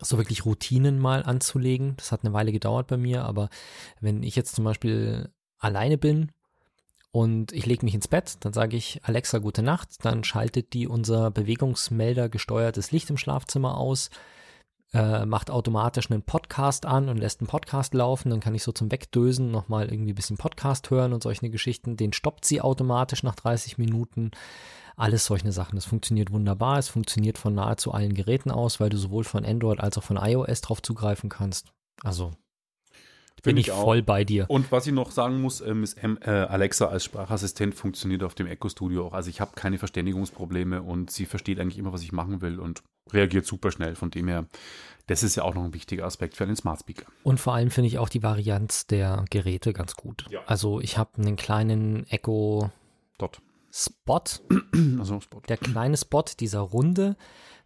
[0.00, 1.94] so wirklich Routinen mal anzulegen.
[1.96, 3.48] Das hat eine Weile gedauert bei mir, aber
[4.00, 6.32] wenn ich jetzt zum Beispiel alleine bin
[7.12, 10.86] und ich lege mich ins Bett, dann sage ich Alexa gute Nacht, dann schaltet die
[10.86, 14.10] unser Bewegungsmelder gesteuertes Licht im Schlafzimmer aus,
[14.92, 18.72] äh, macht automatisch einen Podcast an und lässt einen Podcast laufen, dann kann ich so
[18.72, 21.96] zum Wegdösen nochmal irgendwie ein bisschen Podcast hören und solche Geschichten.
[21.96, 24.30] Den stoppt sie automatisch nach 30 Minuten.
[24.96, 25.76] Alles solche Sachen.
[25.76, 26.78] Das funktioniert wunderbar.
[26.78, 30.16] Es funktioniert von nahezu allen Geräten aus, weil du sowohl von Android als auch von
[30.16, 31.72] iOS drauf zugreifen kannst.
[32.02, 32.32] Also
[33.42, 34.46] bin ich ich voll bei dir.
[34.48, 38.34] Und was ich noch sagen muss, ähm, ist, ähm, äh, Alexa als Sprachassistent funktioniert auf
[38.34, 39.12] dem Echo Studio auch.
[39.12, 42.82] Also ich habe keine Verständigungsprobleme und sie versteht eigentlich immer, was ich machen will und
[43.12, 43.94] reagiert super schnell.
[43.94, 44.46] Von dem her,
[45.06, 47.06] das ist ja auch noch ein wichtiger Aspekt für einen Smart Speaker.
[47.22, 50.26] Und vor allem finde ich auch die Varianz der Geräte ganz gut.
[50.30, 50.40] Ja.
[50.46, 52.70] Also ich habe einen kleinen Echo
[53.18, 53.40] Dort.
[53.76, 54.22] Spot,
[54.98, 55.42] Also Spot.
[55.48, 57.16] der kleine Spot, dieser runde,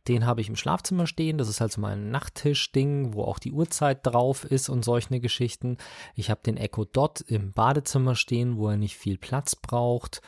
[0.08, 1.38] den habe ich im Schlafzimmer stehen.
[1.38, 5.76] Das ist halt so mein Nachttisch-Ding, wo auch die Uhrzeit drauf ist und solche Geschichten.
[6.16, 10.20] Ich habe den Echo Dot im Badezimmer stehen, wo er nicht viel Platz braucht.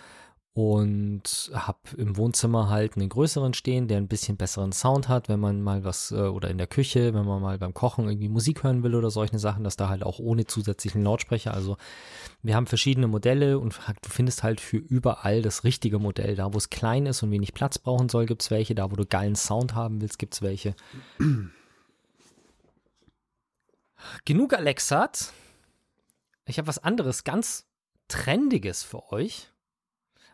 [0.55, 5.41] Und habe im Wohnzimmer halt einen größeren stehen, der ein bisschen besseren Sound hat, wenn
[5.41, 8.63] man mal was, äh, oder in der Küche, wenn man mal beim Kochen irgendwie Musik
[8.63, 11.55] hören will oder solche Sachen, dass da halt auch ohne zusätzlichen Lautsprecher.
[11.55, 11.79] Also
[12.43, 16.37] wir haben verschiedene Modelle und du findest halt für überall das richtige Modell.
[16.37, 18.75] Da, wo es klein ist und wenig Platz brauchen soll, gibt es welche.
[18.75, 20.75] Da, wo du geilen Sound haben willst, gibt es welche.
[24.27, 25.33] Genug Alexat.
[26.45, 27.67] Ich habe was anderes, ganz
[28.09, 29.52] Trendiges für euch.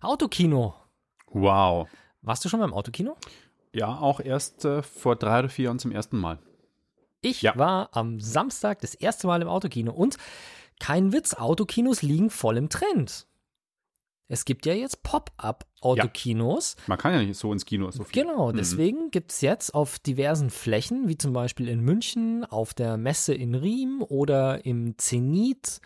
[0.00, 0.74] Autokino.
[1.30, 1.88] Wow.
[2.22, 3.16] Warst du schon beim Autokino?
[3.74, 6.38] Ja, auch erst äh, vor drei oder vier Jahren zum ersten Mal.
[7.20, 7.56] Ich Ja.
[7.56, 10.16] war am Samstag das erste Mal im Autokino und
[10.80, 13.26] kein Witz, Autokinos liegen voll im Trend.
[14.30, 16.76] Es gibt ja jetzt Pop-up-Autokinos.
[16.86, 18.22] Man kann ja nicht so ins Kino so viel.
[18.24, 18.56] Genau, Mhm.
[18.56, 23.34] deswegen gibt es jetzt auf diversen Flächen, wie zum Beispiel in München, auf der Messe
[23.34, 25.80] in Riem oder im Zenit,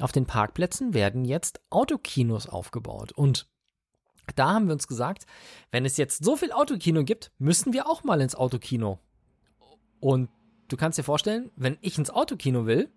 [0.00, 3.12] auf den Parkplätzen werden jetzt Autokinos aufgebaut.
[3.12, 3.46] Und
[4.34, 5.26] da haben wir uns gesagt,
[5.70, 8.98] wenn es jetzt so viel Autokino gibt, müssen wir auch mal ins Autokino.
[10.00, 10.28] Und
[10.68, 12.90] du kannst dir vorstellen, wenn ich ins Autokino will,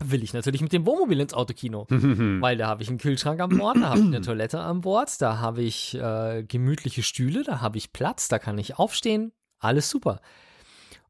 [0.00, 1.86] will ich natürlich mit dem Wohnmobil ins Autokino.
[1.90, 5.20] Weil da habe ich einen Kühlschrank an Bord, da habe ich eine Toilette an Bord,
[5.20, 9.32] da habe ich äh, gemütliche Stühle, da habe ich Platz, da kann ich aufstehen.
[9.58, 10.20] Alles super.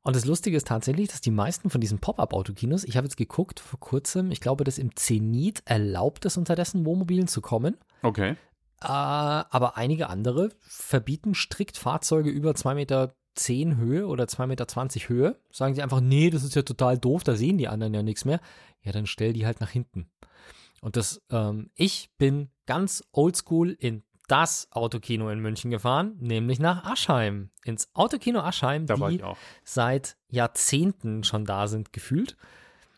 [0.03, 3.61] Und das Lustige ist tatsächlich, dass die meisten von diesen Pop-Up-Autokinos, ich habe jetzt geguckt
[3.61, 7.77] vor kurzem, ich glaube, das im Zenit erlaubt es unterdessen Wohnmobilen zu kommen.
[8.03, 8.37] Okay.
[8.81, 13.15] Äh, aber einige andere verbieten strikt Fahrzeuge über 2,10 Meter
[13.77, 15.41] Höhe oder 2,20 Meter Höhe.
[15.51, 18.25] Sagen sie einfach, nee, das ist ja total doof, da sehen die anderen ja nichts
[18.25, 18.41] mehr.
[18.83, 20.09] Ja, dann stell die halt nach hinten.
[20.81, 26.85] Und das, ähm, ich bin ganz oldschool in das Autokino in München gefahren, nämlich nach
[26.85, 27.51] Aschheim.
[27.65, 29.39] Ins Autokino Aschheim, Da war die ich auch.
[29.65, 32.37] seit Jahrzehnten schon da sind, gefühlt.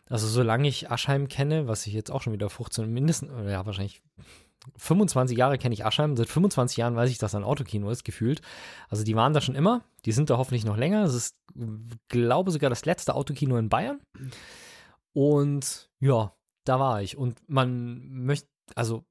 [0.07, 4.03] Also solange ich Aschheim kenne, was ich jetzt auch schon wieder 15, mindestens, ja, wahrscheinlich
[4.77, 8.05] 25 Jahre kenne ich Aschheim, seit 25 Jahren weiß ich, dass da ein Autokino ist,
[8.05, 8.43] gefühlt.
[8.89, 11.03] Also die waren da schon immer, die sind da hoffentlich noch länger.
[11.03, 11.37] Das ist,
[12.09, 14.01] glaube sogar das letzte Autokino in Bayern.
[15.13, 17.17] Und ja, da war ich.
[17.17, 19.05] Und man möchte, also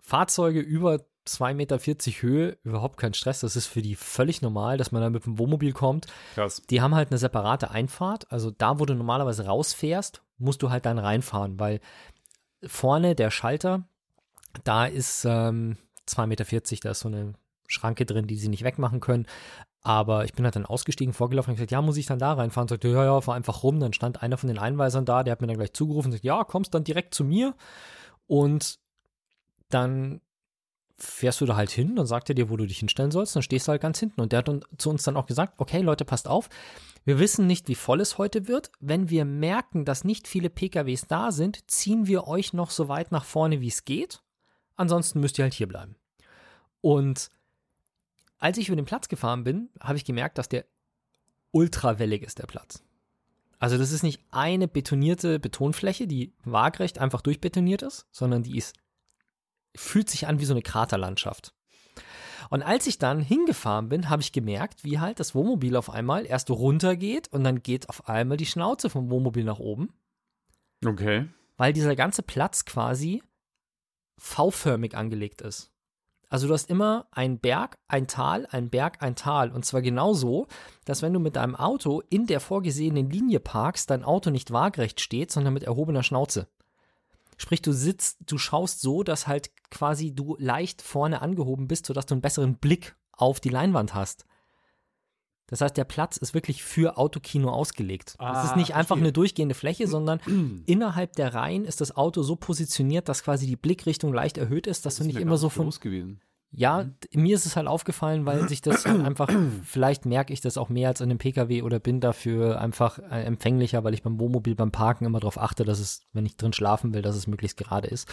[0.00, 3.40] Fahrzeuge über 2,40 Meter Höhe, überhaupt kein Stress.
[3.40, 6.06] Das ist für die völlig normal, dass man da mit dem Wohnmobil kommt.
[6.34, 6.62] Krass.
[6.70, 8.30] Die haben halt eine separate Einfahrt.
[8.30, 11.80] Also da, wo du normalerweise rausfährst, musst du halt dann reinfahren, weil
[12.64, 13.88] vorne der Schalter,
[14.64, 15.76] da ist ähm,
[16.08, 16.44] 2,40 Meter,
[16.82, 17.34] da ist so eine
[17.66, 19.26] Schranke drin, die sie nicht wegmachen können.
[19.82, 22.68] Aber ich bin halt dann ausgestiegen, vorgelaufen und gesagt, ja, muss ich dann da reinfahren?
[22.68, 23.78] Sagte, ja, ja, fahr einfach rum.
[23.78, 26.24] Dann stand einer von den Einweisern da, der hat mir dann gleich zugerufen und gesagt,
[26.24, 27.54] ja, kommst dann direkt zu mir.
[28.26, 28.80] Und
[29.68, 30.20] dann
[30.98, 33.42] fährst du da halt hin, dann sagt er dir, wo du dich hinstellen sollst, dann
[33.42, 34.20] stehst du halt ganz hinten.
[34.20, 36.48] Und der hat zu uns dann auch gesagt, okay, Leute, passt auf,
[37.04, 38.72] wir wissen nicht, wie voll es heute wird.
[38.80, 43.12] Wenn wir merken, dass nicht viele PKWs da sind, ziehen wir euch noch so weit
[43.12, 44.22] nach vorne, wie es geht.
[44.76, 45.96] Ansonsten müsst ihr halt hier bleiben.
[46.80, 47.30] Und
[48.38, 50.66] als ich über den Platz gefahren bin, habe ich gemerkt, dass der
[51.50, 52.82] ultrawellig ist, der Platz.
[53.58, 58.74] Also das ist nicht eine betonierte Betonfläche, die waagrecht einfach durchbetoniert ist, sondern die ist
[59.74, 61.52] fühlt sich an wie so eine Kraterlandschaft.
[62.48, 66.24] Und als ich dann hingefahren bin, habe ich gemerkt, wie halt das Wohnmobil auf einmal
[66.26, 69.92] erst runtergeht und dann geht auf einmal die Schnauze vom Wohnmobil nach oben,
[70.84, 71.28] Okay.
[71.56, 73.22] weil dieser ganze Platz quasi
[74.18, 75.72] V-förmig angelegt ist.
[76.28, 79.52] Also du hast immer ein Berg, ein Tal, ein Berg, ein Tal.
[79.52, 80.48] Und zwar genau so,
[80.84, 85.00] dass wenn du mit deinem Auto in der vorgesehenen Linie parkst, dein Auto nicht waagrecht
[85.00, 86.48] steht, sondern mit erhobener Schnauze.
[87.36, 92.06] Sprich, du sitzt, du schaust so, dass halt quasi du leicht vorne angehoben bist, sodass
[92.06, 94.26] du einen besseren Blick auf die Leinwand hast.
[95.48, 98.10] Das heißt, der Platz ist wirklich für Autokino ausgelegt.
[98.10, 100.20] Es Ah, ist nicht einfach eine durchgehende Fläche, sondern
[100.66, 104.86] innerhalb der Reihen ist das Auto so positioniert, dass quasi die Blickrichtung leicht erhöht ist,
[104.86, 106.20] dass du ist nicht immer so von gewesen.
[106.50, 109.28] ja, d- mir ist es halt aufgefallen, weil sich das halt einfach,
[109.62, 113.22] vielleicht merke ich das auch mehr als in einem Pkw oder bin dafür einfach äh,
[113.22, 116.52] empfänglicher, weil ich beim Wohnmobil beim Parken immer darauf achte, dass es, wenn ich drin
[116.54, 118.08] schlafen will, dass es möglichst gerade ist.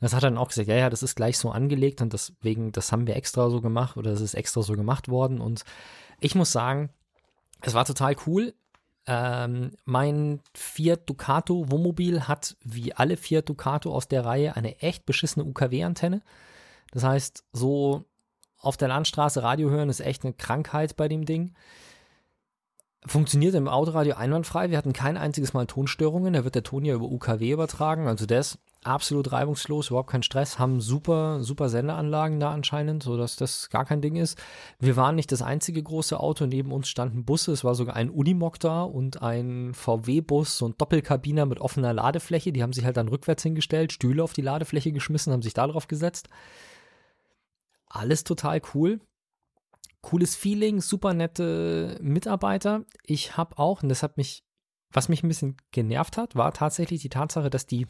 [0.00, 2.72] Das hat er dann auch gesagt, ja, ja, das ist gleich so angelegt und deswegen,
[2.72, 5.62] das haben wir extra so gemacht oder es ist extra so gemacht worden und
[6.20, 6.90] ich muss sagen,
[7.62, 8.54] es war total cool.
[9.06, 15.06] Ähm, mein Fiat Ducato Wohnmobil hat wie alle Fiat Ducato aus der Reihe eine echt
[15.06, 16.22] beschissene UKW-Antenne.
[16.92, 18.04] Das heißt, so
[18.58, 21.54] auf der Landstraße Radio hören ist echt eine Krankheit bei dem Ding.
[23.06, 24.70] Funktioniert im Autoradio einwandfrei.
[24.70, 26.34] Wir hatten kein einziges Mal Tonstörungen.
[26.34, 28.06] Da wird der Ton ja über UKW übertragen.
[28.06, 30.58] Also ist absolut reibungslos, überhaupt kein Stress.
[30.58, 34.38] Haben super, super Sendeanlagen da anscheinend, sodass das gar kein Ding ist.
[34.78, 36.46] Wir waren nicht das einzige große Auto.
[36.46, 37.52] Neben uns standen Busse.
[37.52, 42.52] Es war sogar ein Unimog da und ein VW-Bus, so ein Doppelkabiner mit offener Ladefläche.
[42.52, 45.66] Die haben sich halt dann rückwärts hingestellt, Stühle auf die Ladefläche geschmissen, haben sich da
[45.66, 46.28] drauf gesetzt.
[47.86, 49.00] Alles total cool.
[50.00, 52.84] Cooles Feeling, super nette Mitarbeiter.
[53.04, 54.44] Ich habe auch, und das hat mich,
[54.90, 57.86] was mich ein bisschen genervt hat, war tatsächlich die Tatsache, dass die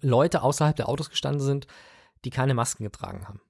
[0.00, 1.66] Leute außerhalb der Autos gestanden sind,
[2.24, 3.40] die keine Masken getragen haben.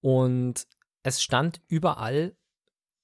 [0.00, 0.66] Und
[1.02, 2.34] es stand überall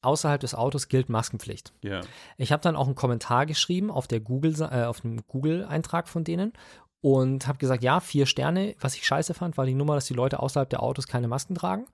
[0.02, 1.72] außerhalb des Autos gilt Maskenpflicht.
[1.82, 2.00] Ja.
[2.36, 6.24] Ich habe dann auch einen Kommentar geschrieben auf der Google, äh, auf dem Google-Eintrag von
[6.24, 6.52] denen
[7.00, 8.76] und habe gesagt, ja, vier Sterne.
[8.80, 11.54] Was ich scheiße fand, war die Nummer, dass die Leute außerhalb der Autos keine Masken
[11.54, 11.86] tragen.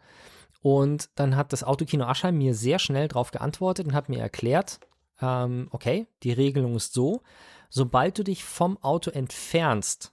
[0.61, 4.79] Und dann hat das Autokino Aschheim mir sehr schnell darauf geantwortet und hat mir erklärt,
[5.21, 7.23] ähm, okay, die Regelung ist so,
[7.69, 10.12] sobald du dich vom Auto entfernst,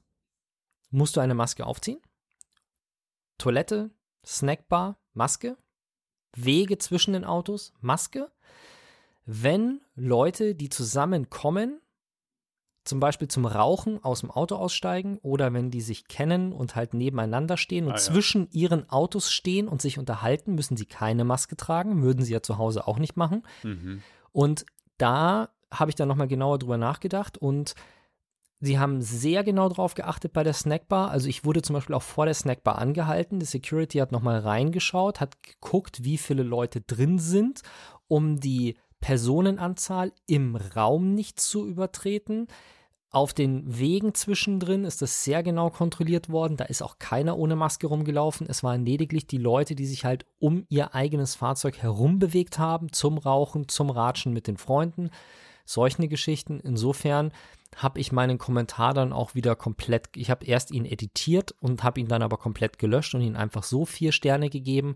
[0.89, 1.99] musst du eine Maske aufziehen.
[3.37, 3.89] Toilette,
[4.25, 5.57] Snackbar, Maske.
[6.35, 8.29] Wege zwischen den Autos, Maske.
[9.25, 11.79] Wenn Leute, die zusammenkommen,
[12.85, 16.93] zum Beispiel zum Rauchen aus dem Auto aussteigen oder wenn die sich kennen und halt
[16.93, 18.01] nebeneinander stehen und Ah, ja.
[18.01, 22.41] zwischen ihren Autos stehen und sich unterhalten, müssen sie keine Maske tragen, würden sie ja
[22.41, 23.43] zu Hause auch nicht machen.
[23.63, 24.01] Mhm.
[24.31, 24.65] Und
[24.97, 27.75] da habe ich dann nochmal genauer drüber nachgedacht und
[28.59, 31.11] sie haben sehr genau drauf geachtet bei der Snackbar.
[31.11, 33.39] Also ich wurde zum Beispiel auch vor der Snackbar angehalten.
[33.39, 37.61] Die Security hat nochmal reingeschaut, hat geguckt, wie viele Leute drin sind,
[38.07, 42.47] um die Personenanzahl im Raum nicht zu übertreten.
[43.11, 46.57] Auf den Wegen zwischendrin ist das sehr genau kontrolliert worden.
[46.57, 48.45] Da ist auch keiner ohne Maske rumgelaufen.
[48.47, 52.93] Es waren lediglich die Leute, die sich halt um ihr eigenes Fahrzeug herum bewegt haben,
[52.93, 55.09] zum Rauchen, zum Ratschen mit den Freunden.
[55.65, 56.59] Solche Geschichten.
[56.59, 57.31] Insofern
[57.75, 61.99] habe ich meinen Kommentar dann auch wieder komplett, ich habe erst ihn editiert und habe
[61.99, 64.95] ihn dann aber komplett gelöscht und ihn einfach so vier Sterne gegeben,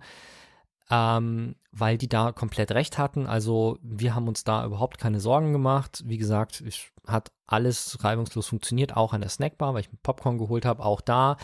[0.90, 3.26] ähm, weil die da komplett recht hatten.
[3.26, 6.04] Also wir haben uns da überhaupt keine Sorgen gemacht.
[6.06, 10.38] Wie gesagt, es hat alles reibungslos funktioniert, auch an der Snackbar, weil ich mir Popcorn
[10.38, 10.84] geholt habe.
[10.84, 11.38] Auch da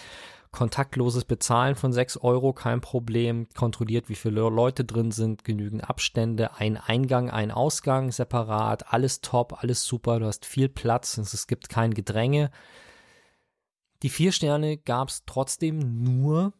[0.51, 3.47] kontaktloses Bezahlen von 6 Euro, kein Problem.
[3.55, 9.61] Kontrolliert, wie viele Leute drin sind, genügend Abstände, ein Eingang, ein Ausgang separat, alles top,
[9.61, 10.19] alles super.
[10.19, 12.51] Du hast viel Platz, es gibt kein Gedränge.
[14.01, 16.53] Die vier Sterne gab es trotzdem nur,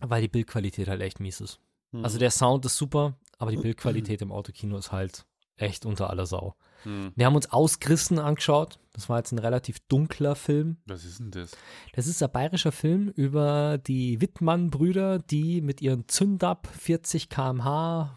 [0.00, 1.60] weil die Bildqualität halt echt mies ist.
[1.92, 2.04] Mhm.
[2.04, 6.26] Also der Sound ist super, aber die Bildqualität im Autokino ist halt echt unter aller
[6.26, 6.54] Sau.
[6.84, 7.12] Mhm.
[7.16, 8.78] Wir haben uns Ausgrissen angeschaut.
[8.92, 10.78] Das war jetzt ein relativ dunkler Film.
[10.86, 11.56] Was ist denn das?
[11.94, 18.16] Das ist ein bayerischer Film über die Wittmann-Brüder, die mit ihren Zündab 40 km/h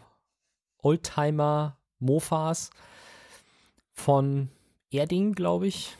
[0.82, 2.70] Oldtimer Mofas
[3.92, 4.48] von
[4.90, 5.96] Erding, glaube ich,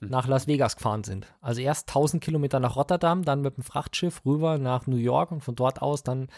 [0.00, 0.10] Hm.
[0.10, 1.26] nach Las Vegas gefahren sind.
[1.40, 5.40] Also erst 1000 Kilometer nach Rotterdam, dann mit dem Frachtschiff rüber nach New York und
[5.42, 6.28] von dort aus dann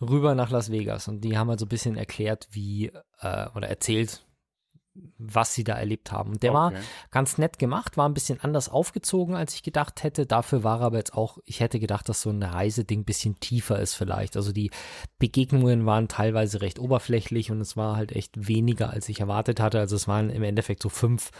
[0.00, 1.08] rüber nach Las Vegas.
[1.08, 4.24] Und die haben halt so ein bisschen erklärt, wie, äh, oder erzählt,
[5.16, 6.32] was sie da erlebt haben.
[6.32, 6.80] Und der war Okay.
[7.10, 10.26] ganz nett gemacht, war ein bisschen anders aufgezogen, als ich gedacht hätte.
[10.26, 13.40] Dafür war er aber jetzt auch, ich hätte gedacht, dass so ein Reiseding ein bisschen
[13.40, 14.36] tiefer ist vielleicht.
[14.36, 14.70] Also die
[15.18, 19.78] Begegnungen waren teilweise recht oberflächlich und es war halt echt weniger, als ich erwartet hatte.
[19.78, 21.30] Also es waren im Endeffekt so fünf,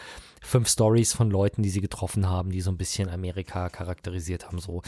[0.41, 4.61] fünf Stories von Leuten, die sie getroffen haben, die so ein bisschen Amerika charakterisiert haben.
[4.61, 4.81] So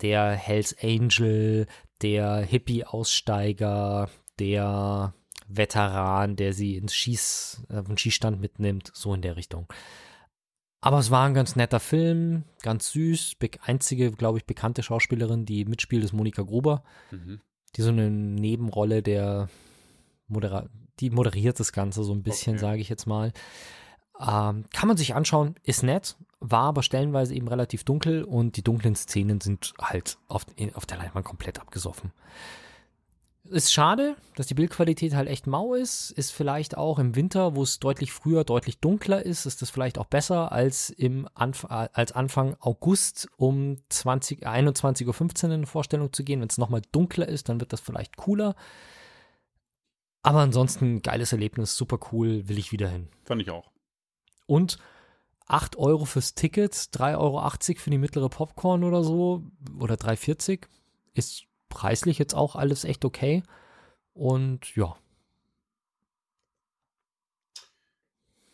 [0.00, 1.66] der Hells Angel,
[2.02, 4.08] der Hippie-Aussteiger,
[4.38, 5.14] der
[5.48, 9.66] Veteran, der sie ins Schieß, äh, den Schießstand mitnimmt, so in der Richtung.
[10.80, 13.36] Aber es war ein ganz netter Film, ganz süß.
[13.62, 17.40] Einzige, glaube ich, bekannte Schauspielerin, die mitspielt, ist Monika Gruber, Mhm.
[17.76, 19.48] die so eine Nebenrolle der
[20.28, 20.68] Modera
[21.00, 22.60] die moderiert das Ganze so ein bisschen, Okay.
[22.60, 23.32] sage ich jetzt mal.
[24.20, 28.62] Ähm, kann man sich anschauen, ist nett, war aber stellenweise eben relativ dunkel und die
[28.62, 32.12] dunklen Szenen sind halt auf, auf der Leinwand komplett abgesoffen.
[33.44, 36.10] Ist schade, dass die Bildqualität halt echt mau ist.
[36.10, 39.96] Ist vielleicht auch im Winter, wo es deutlich früher, deutlich dunkler ist, ist das vielleicht
[39.96, 46.12] auch besser als im Anf als Anfang August um 20, 21.15 Uhr in eine Vorstellung
[46.12, 46.40] zu gehen.
[46.40, 48.54] Wenn es nochmal dunkler ist, dann wird das vielleicht cooler.
[50.22, 53.08] Aber ansonsten geiles Erlebnis, super cool, will ich wieder hin.
[53.24, 53.70] Fand ich auch.
[54.46, 54.78] Und
[55.48, 59.42] 8 Euro fürs Ticket, 3,80 Euro für die mittlere Popcorn oder so,
[59.80, 60.66] oder 3,40
[61.14, 63.42] ist preislich jetzt auch alles echt okay.
[64.12, 64.96] Und ja,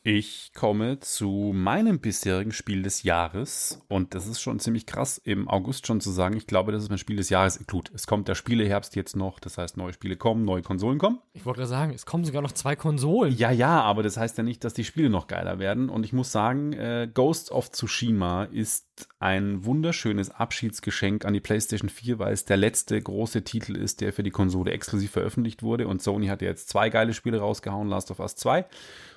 [0.07, 5.49] Ich komme zu meinem bisherigen Spiel des Jahres und das ist schon ziemlich krass, im
[5.49, 7.67] August schon zu sagen, ich glaube, das ist mein Spiel des Jahres.
[7.67, 11.21] Gut, es kommt der Spieleherbst jetzt noch, das heißt, neue Spiele kommen, neue Konsolen kommen.
[11.33, 13.35] ich wollte gerade sagen, es kommen sogar noch zwei Konsolen.
[13.35, 15.89] Ja, ja, aber das heißt ja nicht, dass die Spiele noch geiler werden.
[15.89, 21.89] Und ich muss sagen, äh, Ghost of Tsushima ist ein wunderschönes Abschiedsgeschenk an die PlayStation
[21.89, 25.89] 4, weil es der letzte große Titel ist, der für die Konsole exklusiv veröffentlicht wurde.
[25.89, 28.67] Und Sony hat ja jetzt zwei geile Spiele rausgehauen, Last of Us 2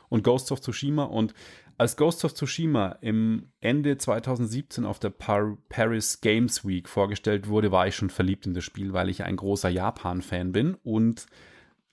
[0.09, 1.03] und Ghost of Tsushima.
[1.03, 1.33] Und
[1.77, 7.71] als Ghost of Tsushima im Ende 2017 auf der Par Paris Games Week vorgestellt wurde,
[7.71, 11.27] war ich schon verliebt in das Spiel, weil ich ein großer Japan-Fan bin und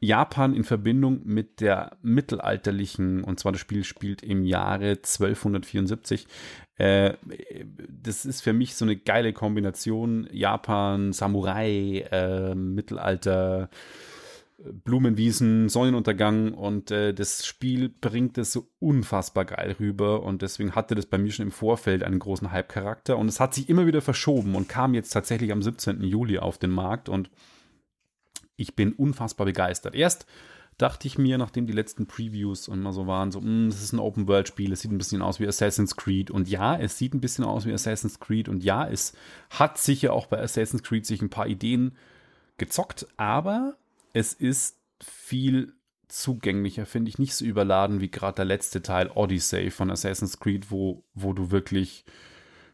[0.00, 6.26] Japan in Verbindung mit der mittelalterlichen, und zwar das Spiel spielt im Jahre 1274.
[6.76, 7.14] Äh,
[7.88, 13.70] das ist für mich so eine geile Kombination Japan, Samurai, äh, Mittelalter,
[14.72, 20.94] Blumenwiesen, Sonnenuntergang und äh, das Spiel bringt es so unfassbar geil rüber und deswegen hatte
[20.94, 24.00] das bei mir schon im Vorfeld einen großen Hype-Charakter und es hat sich immer wieder
[24.00, 26.02] verschoben und kam jetzt tatsächlich am 17.
[26.02, 27.30] Juli auf den Markt und
[28.56, 29.94] ich bin unfassbar begeistert.
[29.94, 30.26] Erst
[30.78, 33.98] dachte ich mir, nachdem die letzten Previews immer so waren, so, hm, das ist ein
[33.98, 36.30] Open-World-Spiel, es sieht ein bisschen aus wie Assassin's Creed.
[36.30, 38.48] Und ja, es sieht ein bisschen aus wie Assassin's Creed.
[38.48, 39.12] Und ja, es
[39.50, 41.92] hat sicher auch bei Assassin's Creed sich ein paar Ideen
[42.56, 43.76] gezockt, aber
[44.14, 45.74] es ist viel
[46.08, 50.70] zugänglicher, finde ich, nicht so überladen wie gerade der letzte Teil Odyssey von Assassin's Creed,
[50.70, 52.06] wo, wo du wirklich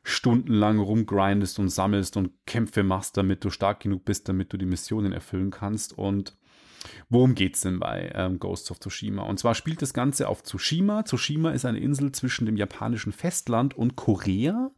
[0.02, 4.66] stundenlang rumgrindest und sammelst und Kämpfe machst, damit du stark genug bist, damit du die
[4.66, 5.96] Missionen erfüllen kannst.
[5.96, 6.36] Und
[7.08, 9.22] worum geht es denn bei ähm, Ghosts of Tsushima?
[9.22, 11.04] Und zwar spielt das Ganze auf Tsushima.
[11.04, 14.70] Tsushima ist eine Insel zwischen dem japanischen Festland und Korea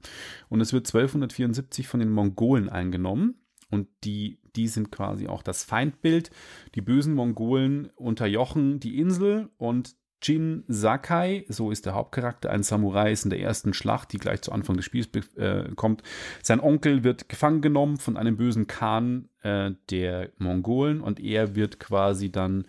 [0.48, 3.41] und es wird 1274 von den Mongolen eingenommen.
[3.73, 6.31] Und die, die sind quasi auch das Feindbild.
[6.75, 13.11] Die bösen Mongolen unterjochen die Insel und Jin Sakai, so ist der Hauptcharakter, ein Samurai
[13.11, 16.03] ist in der ersten Schlacht, die gleich zu Anfang des Spiels äh, kommt.
[16.43, 21.81] Sein Onkel wird gefangen genommen von einem bösen Khan äh, der Mongolen und er wird
[21.81, 22.66] quasi dann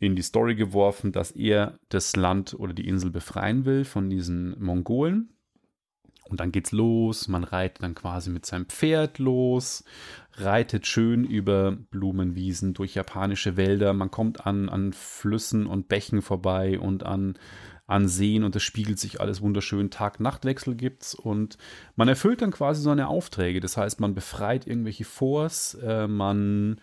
[0.00, 4.60] in die Story geworfen, dass er das Land oder die Insel befreien will von diesen
[4.60, 5.31] Mongolen.
[6.24, 9.84] Und dann geht's los, man reitet dann quasi mit seinem Pferd los,
[10.34, 16.78] reitet schön über Blumenwiesen, durch japanische Wälder, man kommt an, an Flüssen und Bächen vorbei
[16.78, 17.34] und an,
[17.86, 19.90] an Seen und es spiegelt sich alles wunderschön.
[19.90, 21.58] Tag-Nacht-Wechsel gibt's und
[21.96, 23.60] man erfüllt dann quasi seine Aufträge.
[23.60, 26.80] Das heißt, man befreit irgendwelche Forts, äh, man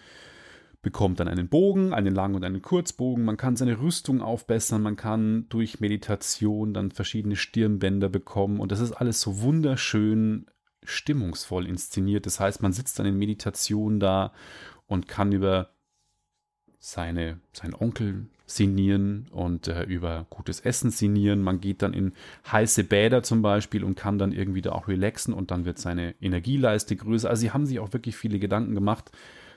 [0.81, 3.25] bekommt dann einen Bogen, einen langen und einen Kurzbogen.
[3.25, 8.79] Man kann seine Rüstung aufbessern, man kann durch Meditation dann verschiedene Stirnbänder bekommen und das
[8.79, 10.45] ist alles so wunderschön
[10.83, 12.25] stimmungsvoll inszeniert.
[12.25, 14.31] Das heißt, man sitzt dann in Meditation da
[14.87, 15.69] und kann über
[16.79, 21.41] seine, seinen Onkel sinnieren und äh, über gutes Essen sinnieren.
[21.41, 22.13] Man geht dann in
[22.49, 26.15] heiße Bäder zum Beispiel und kann dann irgendwie da auch relaxen und dann wird seine
[26.21, 27.29] Energieleiste größer.
[27.29, 29.11] Also sie haben sich auch wirklich viele Gedanken gemacht,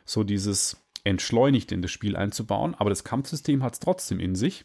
[0.05, 4.65] so dieses entschleunigt in das Spiel einzubauen, aber das Kampfsystem hat es trotzdem in sich.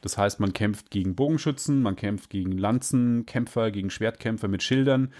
[0.00, 5.12] Das heißt, man kämpft gegen Bogenschützen, man kämpft gegen Lanzenkämpfer, gegen Schwertkämpfer mit Schildern,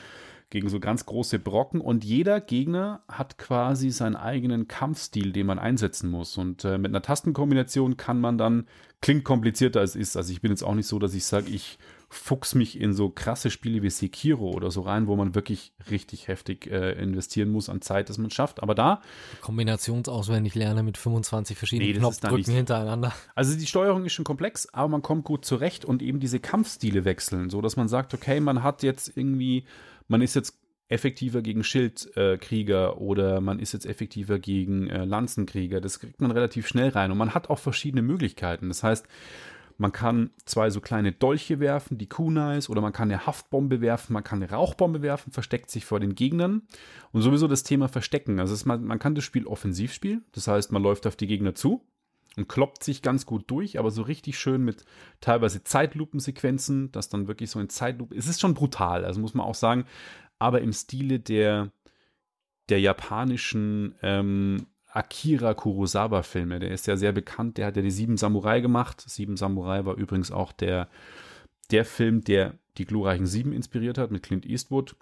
[0.51, 5.59] gegen so ganz große Brocken und jeder Gegner hat quasi seinen eigenen Kampfstil, den man
[5.59, 6.39] einsetzen muss.
[6.39, 8.67] Und äh, mit einer Tastenkombination kann man dann,
[9.01, 10.17] klingt komplizierter als es ist.
[10.17, 11.79] Also ich bin jetzt auch nicht so, dass ich sage, ich
[12.09, 16.29] fuchs mich in so krasse Spiele wie Sekiro oder so rein, wo man wirklich richtig
[16.29, 18.63] heftig äh, investieren muss an Zeit, dass man schafft.
[18.63, 19.03] Aber da.
[19.41, 23.13] Kombinationsauswendig lerne mit 25 verschiedenen nee, Knopfdrücken hintereinander.
[23.35, 27.05] Also die Steuerung ist schon komplex, aber man kommt gut zurecht und eben diese Kampfstile
[27.05, 29.65] wechseln, so dass man sagt, okay, man hat jetzt irgendwie,
[30.07, 35.81] man ist jetzt effektiver gegen Schildkrieger äh, oder man ist jetzt effektiver gegen äh, Lanzenkrieger.
[35.81, 38.69] Das kriegt man relativ schnell rein und man hat auch verschiedene Möglichkeiten.
[38.69, 39.07] Das heißt,
[39.79, 44.15] man kann zwei so kleine Dolche werfen, die Kunais, oder man kann eine Haftbombe werfen,
[44.15, 46.63] man kann eine Rauchbombe werfen, versteckt sich vor den Gegnern.
[47.13, 48.41] Und sowieso das Thema Verstecken.
[48.41, 51.55] Also man, man kann das Spiel offensiv spielen, das heißt, man läuft auf die Gegner
[51.55, 51.85] zu
[52.37, 54.85] und kloppt sich ganz gut durch, aber so richtig schön mit
[55.21, 58.15] teilweise Zeitlupensequenzen, das dann wirklich so in Zeitlupe.
[58.15, 59.85] Es ist schon brutal, also muss man auch sagen,
[60.39, 61.71] aber im Stile der,
[62.69, 64.67] der japanischen ähm,
[64.97, 66.59] Akira Kurosawa-Filme.
[66.59, 67.59] Der ist ja sehr bekannt.
[67.59, 69.05] Der hat ja die Sieben Samurai gemacht.
[69.07, 70.89] Sieben Samurai war übrigens auch der,
[71.71, 74.97] der Film, der die glorreichen Sieben inspiriert hat mit Clint Eastwood.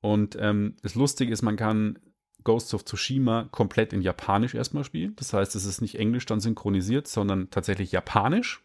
[0.00, 1.98] Und ähm, das Lustige ist, man kann
[2.42, 5.14] Ghosts of Tsushima komplett in Japanisch erstmal spielen.
[5.16, 8.62] Das heißt, es ist nicht Englisch dann synchronisiert, sondern tatsächlich Japanisch.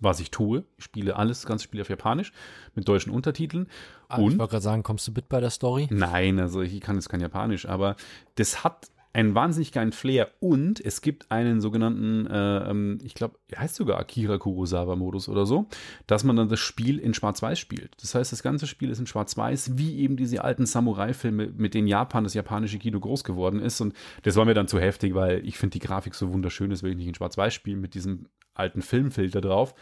[0.00, 0.64] Was ich tue.
[0.76, 2.32] Ich spiele alles, das ganze Spiel auf Japanisch
[2.74, 3.68] mit deutschen Untertiteln.
[4.08, 5.86] Ah, und, ich wollte gerade sagen, kommst du mit bei der Story?
[5.90, 7.96] Nein, also ich kann jetzt kein Japanisch, aber
[8.34, 13.38] das hat einen wahnsinnig geilen Flair und es gibt einen sogenannten, äh, ähm, ich glaube,
[13.56, 15.68] heißt sogar Akira Kurosawa-Modus oder so,
[16.06, 17.94] dass man dann das Spiel in Schwarz-Weiß spielt.
[18.02, 21.88] Das heißt, das ganze Spiel ist in Schwarz-Weiß, wie eben diese alten Samurai-Filme, mit denen
[21.88, 23.80] Japan, das japanische Kino groß geworden ist.
[23.80, 26.90] Und das war mir dann zu heftig, weil ich finde die Grafik so wunderschön, will
[26.90, 29.74] ich nicht in Schwarz-Weiß spielen mit diesem alten Filmfilter drauf.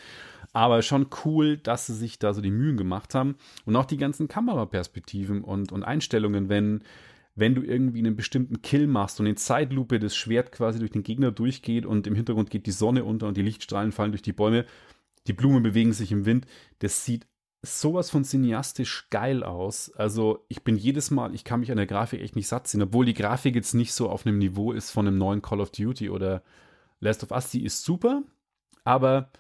[0.53, 3.35] Aber schon cool, dass sie sich da so die Mühen gemacht haben.
[3.65, 6.85] Und auch die ganzen Kameraperspektiven und, und Einstellungen, wenn
[7.35, 11.03] wenn du irgendwie einen bestimmten Kill machst und in Zeitlupe das Schwert quasi durch den
[11.03, 14.33] Gegner durchgeht und im Hintergrund geht die Sonne unter und die Lichtstrahlen fallen durch die
[14.33, 14.65] Bäume,
[15.27, 16.47] die Blumen bewegen sich im Wind,
[16.79, 17.27] das sieht
[17.63, 19.91] sowas von cineastisch geil aus.
[19.93, 22.83] Also ich bin jedes Mal, ich kann mich an der Grafik echt nicht satt sehen,
[22.83, 25.71] obwohl die Grafik jetzt nicht so auf einem Niveau ist von einem neuen Call of
[25.71, 26.43] Duty oder
[27.01, 28.23] Last of Us, die ist super,
[28.85, 29.31] aber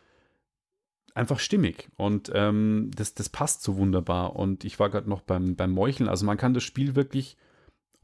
[1.14, 5.54] einfach stimmig und ähm, das, das passt so wunderbar und ich war gerade noch beim,
[5.54, 7.36] beim Meucheln, also man kann das Spiel wirklich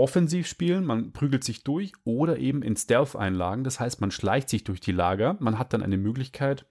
[0.01, 3.65] offensiv spielen, man prügelt sich durch oder eben in Stealth-Einlagen.
[3.65, 5.37] Das heißt, man schleicht sich durch die Lager.
[5.41, 6.67] Man hat dann eine Möglichkeit,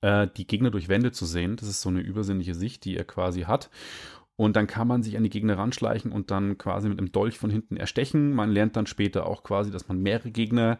[0.00, 1.56] äh, die Gegner durch Wände zu sehen.
[1.56, 3.70] Das ist so eine übersinnliche Sicht, die er quasi hat.
[4.36, 7.38] Und dann kann man sich an die Gegner ranschleichen und dann quasi mit einem Dolch
[7.38, 8.32] von hinten erstechen.
[8.32, 10.78] Man lernt dann später auch quasi, dass man mehrere Gegner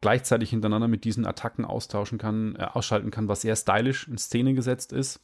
[0.00, 4.54] gleichzeitig hintereinander mit diesen Attacken austauschen kann, äh, ausschalten kann, was sehr stylisch in Szene
[4.54, 5.20] gesetzt ist.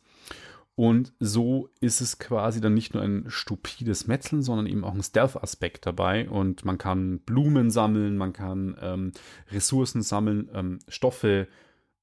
[0.80, 5.02] Und so ist es quasi dann nicht nur ein stupides Metzeln, sondern eben auch ein
[5.02, 6.26] Stealth-Aspekt dabei.
[6.26, 9.12] Und man kann Blumen sammeln, man kann ähm,
[9.52, 11.48] Ressourcen sammeln, ähm, Stoffe,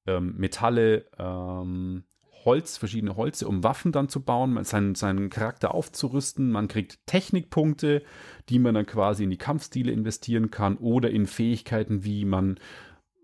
[0.06, 2.04] ähm, Metalle, ähm,
[2.44, 6.52] Holz, verschiedene Holze, um Waffen dann zu bauen, seinen, seinen Charakter aufzurüsten.
[6.52, 8.04] Man kriegt Technikpunkte,
[8.48, 12.60] die man dann quasi in die Kampfstile investieren kann oder in Fähigkeiten, wie man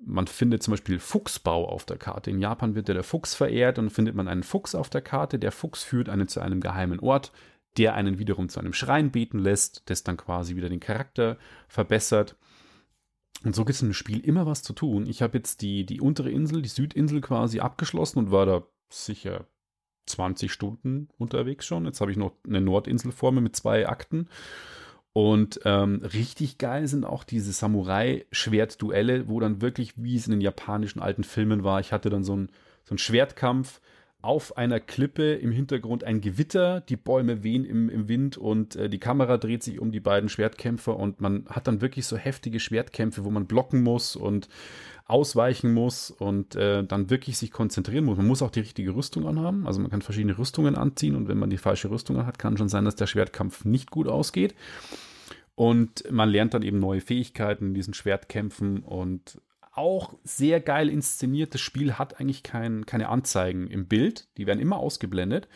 [0.07, 2.30] man findet zum Beispiel Fuchsbau auf der Karte.
[2.30, 5.38] In Japan wird ja der Fuchs verehrt und findet man einen Fuchs auf der Karte.
[5.38, 7.32] Der Fuchs führt einen zu einem geheimen Ort,
[7.76, 11.38] der einen wiederum zu einem Schrein beten lässt, das dann quasi wieder den Charakter
[11.68, 12.36] verbessert.
[13.44, 15.07] Und so gibt es im Spiel immer was zu tun.
[15.07, 19.46] Ich habe jetzt die, die untere Insel, die Südinsel quasi abgeschlossen und war da sicher
[20.07, 21.84] 20 Stunden unterwegs schon.
[21.84, 24.28] Jetzt habe ich noch eine Nordinsel vor mir mit zwei Akten.
[25.14, 30.40] Und ähm, richtig geil sind auch diese Samurai-Schwertduelle, wo dann wirklich, wie es in den
[30.40, 32.50] japanischen alten Filmen war, ich hatte dann so einen
[32.82, 33.80] so Schwertkampf
[34.22, 38.88] auf einer Klippe, im Hintergrund ein Gewitter, die Bäume wehen im, im Wind und äh,
[38.88, 42.58] die Kamera dreht sich um die beiden Schwertkämpfer und man hat dann wirklich so heftige
[42.58, 44.48] Schwertkämpfe, wo man blocken muss und
[45.07, 48.16] ausweichen muss und äh, dann wirklich sich konzentrieren muss.
[48.16, 51.38] Man muss auch die richtige Rüstung anhaben, also man kann verschiedene Rüstungen anziehen und wenn
[51.38, 54.55] man die falsche Rüstung hat, kann schon sein, dass der Schwertkampf nicht gut ausgeht.
[55.55, 59.40] Und man lernt dann eben neue Fähigkeiten in diesen Schwertkämpfen und
[59.72, 61.55] auch sehr geil inszeniert.
[61.55, 65.48] Das Spiel hat eigentlich kein, keine Anzeigen im Bild, die werden immer ausgeblendet.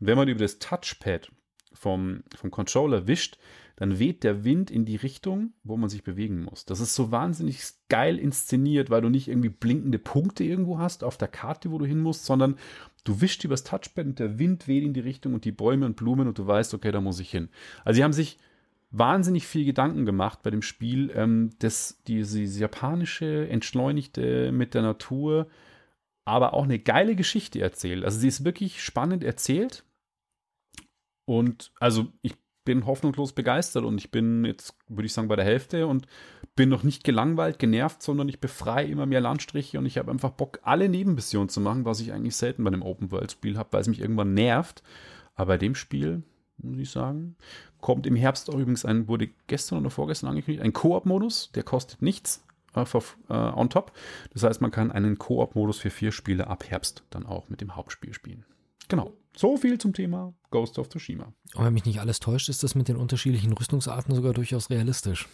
[0.00, 1.30] Und wenn man über das Touchpad
[1.72, 3.38] vom, vom Controller wischt,
[3.76, 6.64] dann weht der Wind in die Richtung, wo man sich bewegen muss.
[6.64, 11.18] Das ist so wahnsinnig geil inszeniert, weil du nicht irgendwie blinkende Punkte irgendwo hast auf
[11.18, 12.56] der Karte, wo du hin musst, sondern
[13.04, 15.96] du wischst übers Touchpad und der Wind weht in die Richtung und die Bäume und
[15.96, 17.50] Blumen und du weißt, okay, da muss ich hin.
[17.84, 18.38] Also sie haben sich
[18.90, 24.82] wahnsinnig viel Gedanken gemacht bei dem Spiel, ähm, das, diese, diese japanische, entschleunigte mit der
[24.82, 25.48] Natur,
[26.24, 28.04] aber auch eine geile Geschichte erzählt.
[28.04, 29.84] Also sie ist wirklich spannend erzählt.
[31.26, 32.34] Und also ich
[32.66, 36.06] bin hoffnungslos begeistert und ich bin jetzt, würde ich sagen, bei der Hälfte und
[36.54, 40.30] bin noch nicht gelangweilt, genervt, sondern ich befreie immer mehr Landstriche und ich habe einfach
[40.30, 43.88] Bock, alle Nebenmissionen zu machen, was ich eigentlich selten bei einem Open-World-Spiel habe, weil es
[43.88, 44.82] mich irgendwann nervt.
[45.34, 46.22] Aber bei dem Spiel,
[46.58, 47.36] muss ich sagen,
[47.80, 52.02] kommt im Herbst auch übrigens ein, wurde gestern oder vorgestern angekündigt, ein Koop-Modus, der kostet
[52.02, 52.44] nichts
[52.74, 53.92] äh, äh, on top.
[54.32, 57.76] Das heißt, man kann einen Koop-Modus für vier Spiele ab Herbst dann auch mit dem
[57.76, 58.44] Hauptspiel spielen.
[58.88, 59.12] Genau.
[59.36, 61.32] So viel zum Thema Ghost of Tsushima.
[61.54, 65.28] Und wenn mich nicht alles täuscht, ist das mit den unterschiedlichen Rüstungsarten sogar durchaus realistisch.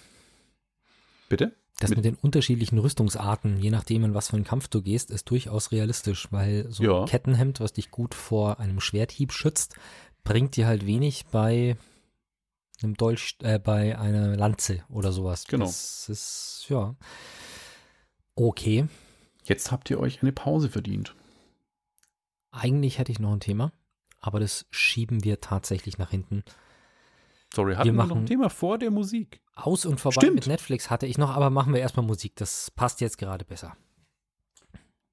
[1.28, 1.56] Bitte?
[1.78, 5.10] Das mit, mit den unterschiedlichen Rüstungsarten, je nachdem, in was für einen Kampf du gehst,
[5.10, 7.00] ist durchaus realistisch, weil so ja.
[7.00, 9.76] ein Kettenhemd, was dich gut vor einem Schwerthieb schützt,
[10.24, 11.76] bringt dir halt wenig bei
[12.82, 15.44] einem Dolch, äh, bei einer Lanze oder sowas.
[15.46, 15.66] Genau.
[15.66, 16.96] Das ist, ja.
[18.34, 18.86] Okay.
[19.44, 21.14] Jetzt habt ihr euch eine Pause verdient.
[22.50, 23.72] Eigentlich hätte ich noch ein Thema,
[24.22, 26.44] aber das schieben wir tatsächlich nach hinten.
[27.54, 29.42] Sorry, hatten wir, wir noch ein Thema vor der Musik?
[29.54, 30.36] Aus und vorbei Stimmt.
[30.36, 32.36] mit Netflix hatte ich noch, aber machen wir erstmal Musik.
[32.36, 33.76] Das passt jetzt gerade besser.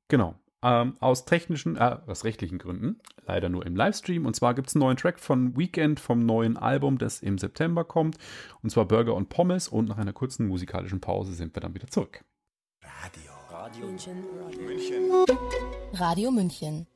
[0.07, 0.36] Genau.
[0.62, 4.26] Ähm, aus technischen, äh, aus rechtlichen Gründen, leider nur im Livestream.
[4.26, 7.84] Und zwar gibt es einen neuen Track von Weekend vom neuen Album, das im September
[7.84, 8.18] kommt.
[8.62, 9.68] Und zwar Burger und Pommes.
[9.68, 12.24] Und nach einer kurzen musikalischen Pause sind wir dann wieder zurück.
[12.84, 13.32] Radio.
[13.49, 14.24] Radio München.
[14.45, 15.12] Radio München.
[15.93, 16.88] Radio München.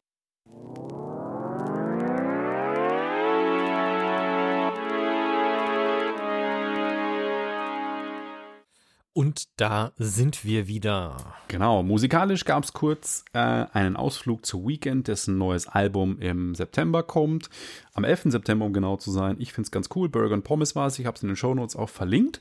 [9.14, 11.36] Und da sind wir wieder.
[11.48, 17.04] Genau, musikalisch gab es kurz äh, einen Ausflug zu Weekend, dessen neues Album im September
[17.04, 17.50] kommt.
[17.94, 18.32] Am 11.
[18.32, 19.36] September, um genau zu sein.
[19.38, 20.10] Ich finde es ganz cool.
[20.10, 20.98] Burger und Pommes war es.
[20.98, 22.40] Ich habe es in den Shownotes auch verlinkt.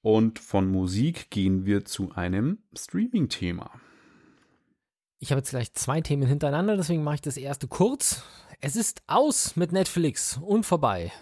[0.00, 3.70] Und von Musik gehen wir zu einem Streaming-Thema.
[5.18, 8.22] Ich habe jetzt gleich zwei Themen hintereinander, deswegen mache ich das erste kurz.
[8.60, 11.12] Es ist aus mit Netflix und vorbei.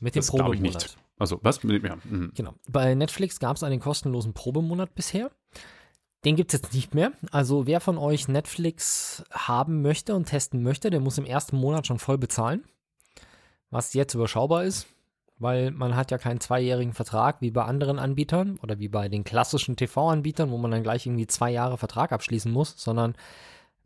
[0.00, 0.96] Mit dem Probemonat.
[1.18, 1.60] Also, was?
[1.62, 1.96] Ja.
[2.04, 2.32] Mhm.
[2.34, 2.54] Genau.
[2.68, 5.30] Bei Netflix gab es einen kostenlosen Probemonat bisher.
[6.24, 7.12] Den gibt es jetzt nicht mehr.
[7.30, 11.86] Also, wer von euch Netflix haben möchte und testen möchte, der muss im ersten Monat
[11.86, 12.64] schon voll bezahlen.
[13.70, 14.86] Was jetzt überschaubar ist,
[15.38, 19.24] weil man hat ja keinen zweijährigen Vertrag wie bei anderen Anbietern oder wie bei den
[19.24, 23.14] klassischen TV-Anbietern, wo man dann gleich irgendwie zwei Jahre Vertrag abschließen muss, sondern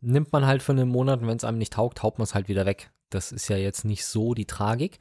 [0.01, 2.35] nimmt man halt für einen Monat und wenn es einem nicht taugt, haut man es
[2.35, 2.91] halt wieder weg.
[3.09, 4.99] Das ist ja jetzt nicht so die Tragik.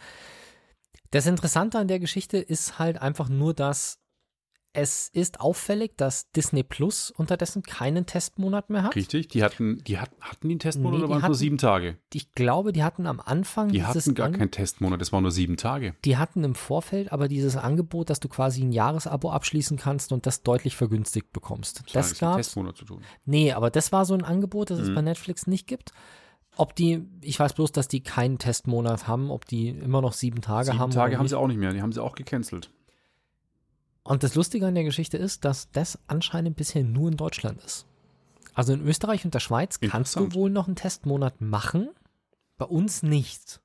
[1.11, 3.99] Das Interessante an der Geschichte ist halt einfach nur, dass
[4.75, 8.95] es ist auffällig, dass Disney Plus unterdessen keinen Testmonat mehr hat.
[8.95, 11.59] Richtig, die hatten, die hatten, hatten einen Testmonat Nee, oder waren es nur hatten- sieben
[11.59, 11.97] Tage?
[12.13, 15.33] Ich glaube, die hatten am Anfang Die hatten gar An- keinen Testmonat, das waren nur
[15.33, 15.97] sieben Tage.
[16.05, 20.27] Die hatten im Vorfeld aber dieses Angebot, dass du quasi ein Jahresabo abschließen kannst und
[20.27, 21.77] das deutlich vergünstigt bekommst.
[21.77, 22.37] Das hat Das nichts mit gab's.
[22.49, 23.03] Testmonat zu tun.
[23.25, 24.95] Nee, aber das war so ein Angebot, das es Mhm.
[24.97, 25.93] bei Netflix nicht gibt.
[26.59, 30.43] Ob die, ich weiß bloß, dass die keinen Testmonat haben, ob die immer noch sieben
[30.43, 30.91] Tage Sieben haben.
[30.91, 31.31] Tage oder haben nicht.
[31.31, 32.71] sie auch nicht mehr, die haben sie auch gecancelt.
[34.03, 37.87] Und das Lustige an der Geschichte ist, dass das anscheinend bisher nur in Deutschland ist.
[38.55, 41.91] Also in Österreich und der Schweiz kannst du wohl noch einen Testmonat machen,
[42.57, 43.61] bei uns nicht.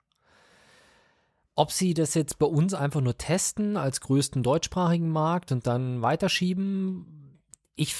[1.55, 6.03] Ob sie das jetzt bei uns einfach nur testen als größten deutschsprachigen Markt und dann
[6.03, 7.39] weiterschieben,
[7.75, 7.95] ich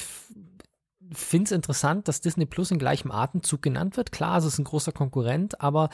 [1.12, 4.12] finde es interessant, dass Disney Plus in gleichem Atemzug genannt wird.
[4.12, 5.90] Klar, es ist ein großer Konkurrent, aber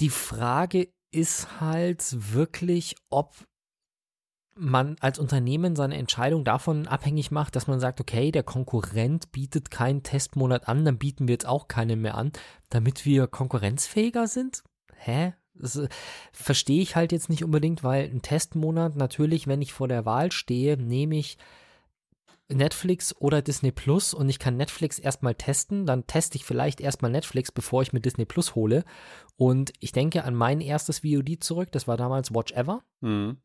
[0.00, 3.34] die Frage ist halt wirklich, ob
[4.56, 9.70] man als Unternehmen seine Entscheidung davon abhängig macht, dass man sagt, okay, der Konkurrent bietet
[9.70, 12.32] keinen Testmonat an, dann bieten wir jetzt auch keinen mehr an,
[12.70, 14.62] damit wir konkurrenzfähiger sind?
[14.94, 15.34] Hä?
[15.54, 15.88] Das äh,
[16.32, 20.32] verstehe ich halt jetzt nicht unbedingt, weil ein Testmonat natürlich, wenn ich vor der Wahl
[20.32, 21.38] stehe, nehme ich
[22.48, 27.10] Netflix oder Disney Plus und ich kann Netflix erstmal testen, dann teste ich vielleicht erstmal
[27.10, 28.84] Netflix, bevor ich mir Disney Plus hole.
[29.36, 32.82] Und ich denke an mein erstes VOD zurück, das war damals Watch Ever.
[33.00, 33.38] Mhm.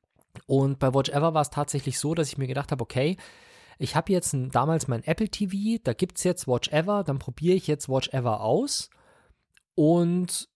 [0.45, 3.17] Und bei Watch Ever war es tatsächlich so, dass ich mir gedacht habe, okay,
[3.77, 7.19] ich habe jetzt ein, damals mein Apple TV, da gibt es jetzt Watch Ever, dann
[7.19, 8.89] probiere ich jetzt Watch Ever aus.
[9.75, 10.49] Und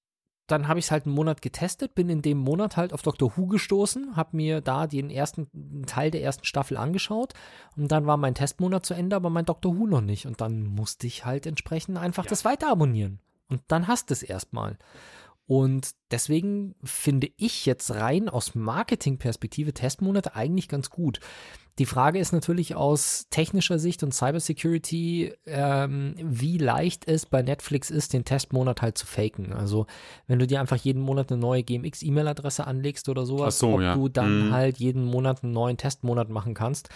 [0.48, 3.38] dann habe ich es halt einen Monat getestet, bin in dem Monat halt auf Dr.
[3.38, 7.34] Who gestoßen, habe mir da den ersten Teil der ersten Staffel angeschaut
[7.78, 9.78] und dann war mein Testmonat zu Ende, aber mein Dr.
[9.78, 10.26] Who noch nicht.
[10.26, 13.20] Und dann musste ich halt entsprechend einfach das weiter abonnieren.
[13.50, 14.78] Und dann hast du es erstmal.
[15.46, 21.20] Und deswegen finde ich jetzt rein aus Marketingperspektive Testmonate eigentlich ganz gut.
[21.80, 27.90] Die Frage ist natürlich aus technischer Sicht und Cybersecurity, ähm, wie leicht es bei Netflix
[27.90, 29.54] ist, den Testmonat halt zu faken.
[29.54, 29.88] Also
[30.28, 33.96] wenn du dir einfach jeden Monat eine neue GMX-E-Mail-Adresse anlegst oder sowas, so, ob ja.
[33.96, 34.52] du dann Mhm.
[34.52, 36.90] halt jeden Monat einen neuen Testmonat machen kannst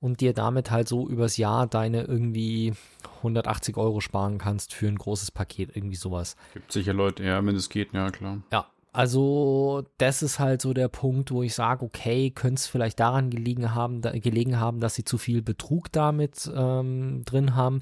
[0.00, 2.72] und dir damit halt so übers Jahr deine irgendwie
[3.18, 6.36] 180 Euro sparen kannst für ein großes Paket, irgendwie sowas.
[6.54, 8.38] Gibt sicher Leute, ja, wenn es geht, ja klar.
[8.50, 13.00] Ja, also das ist halt so der Punkt, wo ich sage, okay, könnte es vielleicht
[13.00, 17.80] daran gelegen haben, da, gelegen haben, dass sie zu viel Betrug damit ähm, drin haben.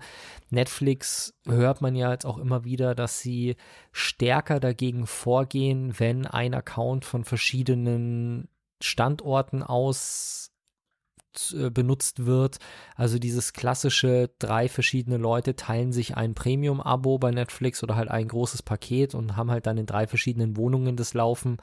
[0.50, 3.56] Netflix hört man ja jetzt auch immer wieder, dass sie
[3.90, 8.48] stärker dagegen vorgehen, wenn ein Account von verschiedenen
[8.80, 10.49] Standorten aus
[11.72, 12.58] benutzt wird.
[12.96, 18.28] Also dieses klassische, drei verschiedene Leute teilen sich ein Premium-Abo bei Netflix oder halt ein
[18.28, 21.58] großes Paket und haben halt dann in drei verschiedenen Wohnungen das laufen.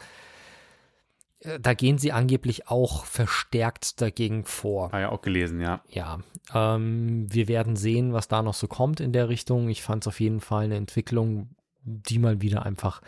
[1.39, 4.93] Äh, Da gehen sie angeblich auch verstärkt dagegen vor.
[4.93, 5.81] Ah ja, auch gelesen, ja.
[5.89, 6.19] Ja,
[6.53, 9.69] ähm, wir werden sehen, was da noch so kommt in der Richtung.
[9.69, 11.49] Ich fand es auf jeden Fall eine Entwicklung,
[11.83, 13.01] die mal wieder einfach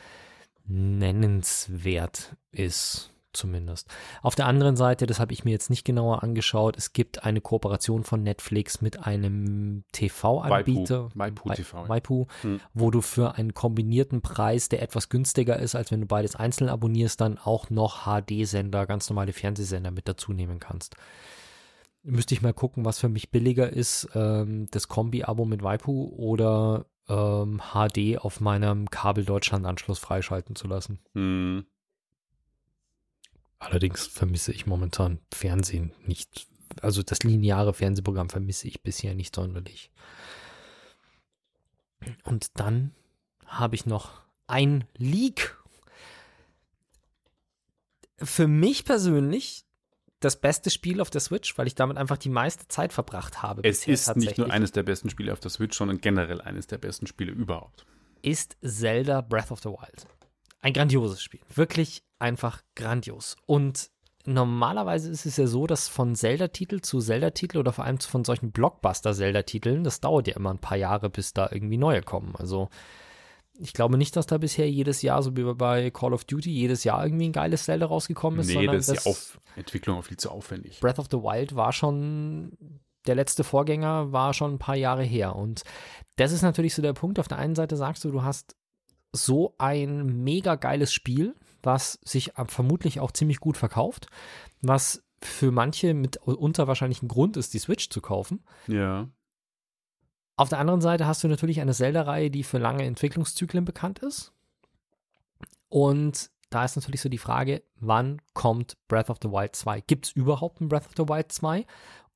[0.65, 3.87] nennenswert ist, zumindest.
[4.21, 7.41] Auf der anderen Seite, das habe ich mir jetzt nicht genauer angeschaut, es gibt eine
[7.41, 11.09] Kooperation von Netflix mit einem TV-Anbieter.
[11.55, 11.87] TV.
[11.89, 12.59] Waipu, Hm.
[12.73, 16.69] wo du für einen kombinierten Preis, der etwas günstiger ist, als wenn du beides einzeln
[16.69, 20.95] abonnierst, dann auch noch HD-Sender, ganz normale Fernsehsender mit dazu nehmen kannst.
[22.01, 26.85] Müsste ich mal gucken, was für mich billiger ist, ähm, das Kombi-Abo mit Waipu oder
[27.09, 30.99] ähm, HD auf meinem Kabel-Deutschland-Anschluss freischalten zu lassen.
[31.13, 31.65] Hm.
[33.59, 36.47] Allerdings vermisse ich momentan Fernsehen nicht.
[36.81, 39.91] Also das lineare Fernsehprogramm vermisse ich bisher nicht sonderlich.
[42.23, 42.95] Und dann
[43.45, 45.57] habe ich noch ein Leak.
[48.17, 49.65] Für mich persönlich
[50.19, 53.61] das beste Spiel auf der Switch, weil ich damit einfach die meiste Zeit verbracht habe.
[53.63, 56.77] Es ist nicht nur eines der besten Spiele auf der Switch, sondern generell eines der
[56.77, 57.85] besten Spiele überhaupt.
[58.21, 60.07] ist Zelda Breath of the Wild.
[60.61, 61.41] Ein grandioses Spiel.
[61.53, 63.37] Wirklich einfach grandios.
[63.45, 63.89] Und
[64.25, 68.51] normalerweise ist es ja so, dass von Zelda-Titel zu Zelda-Titel oder vor allem von solchen
[68.51, 72.35] Blockbuster-Zelda-Titeln, das dauert ja immer ein paar Jahre, bis da irgendwie neue kommen.
[72.35, 72.69] Also
[73.61, 76.83] ich glaube nicht, dass da bisher jedes Jahr, so wie bei Call of Duty, jedes
[76.83, 78.47] Jahr irgendwie ein geiles Zelda rausgekommen ist.
[78.47, 80.79] nee, sondern das ist die Auf Entwicklung auch viel zu aufwendig.
[80.79, 85.35] Breath of the Wild war schon, der letzte Vorgänger war schon ein paar Jahre her.
[85.35, 85.63] Und
[86.15, 87.19] das ist natürlich so der Punkt.
[87.19, 88.55] Auf der einen Seite sagst du, du hast
[89.11, 94.07] so ein mega geiles Spiel, was sich vermutlich auch ziemlich gut verkauft,
[94.61, 98.43] was für manche mit unter wahrscheinlich ein Grund ist, die Switch zu kaufen.
[98.67, 99.09] Ja.
[100.37, 104.31] Auf der anderen Seite hast du natürlich eine Zelda-Reihe, die für lange Entwicklungszyklen bekannt ist.
[105.67, 109.81] Und da ist natürlich so die Frage, wann kommt Breath of the Wild 2?
[109.81, 111.65] Gibt es überhaupt ein Breath of the Wild 2?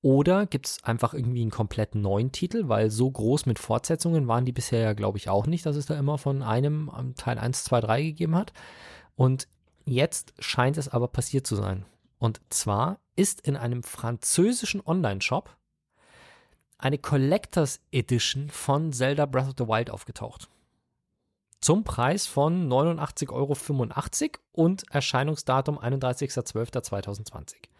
[0.03, 2.67] Oder gibt es einfach irgendwie einen komplett neuen Titel?
[2.67, 5.85] Weil so groß mit Fortsetzungen waren die bisher ja, glaube ich, auch nicht, dass es
[5.85, 8.51] da immer von einem Teil 1, 2, 3 gegeben hat.
[9.15, 9.47] Und
[9.85, 11.85] jetzt scheint es aber passiert zu sein.
[12.19, 15.55] Und zwar ist in einem französischen Online-Shop
[16.77, 20.49] eine Collectors Edition von Zelda Breath of the Wild aufgetaucht.
[21.61, 23.55] Zum Preis von 89,85 Euro
[24.51, 27.72] und Erscheinungsdatum 31.12.2020.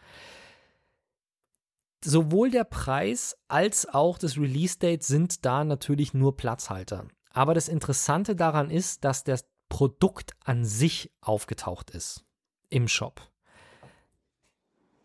[2.03, 7.07] Sowohl der Preis als auch das Release-Date sind da natürlich nur Platzhalter.
[7.29, 12.25] Aber das Interessante daran ist, dass das Produkt an sich aufgetaucht ist
[12.69, 13.21] im Shop.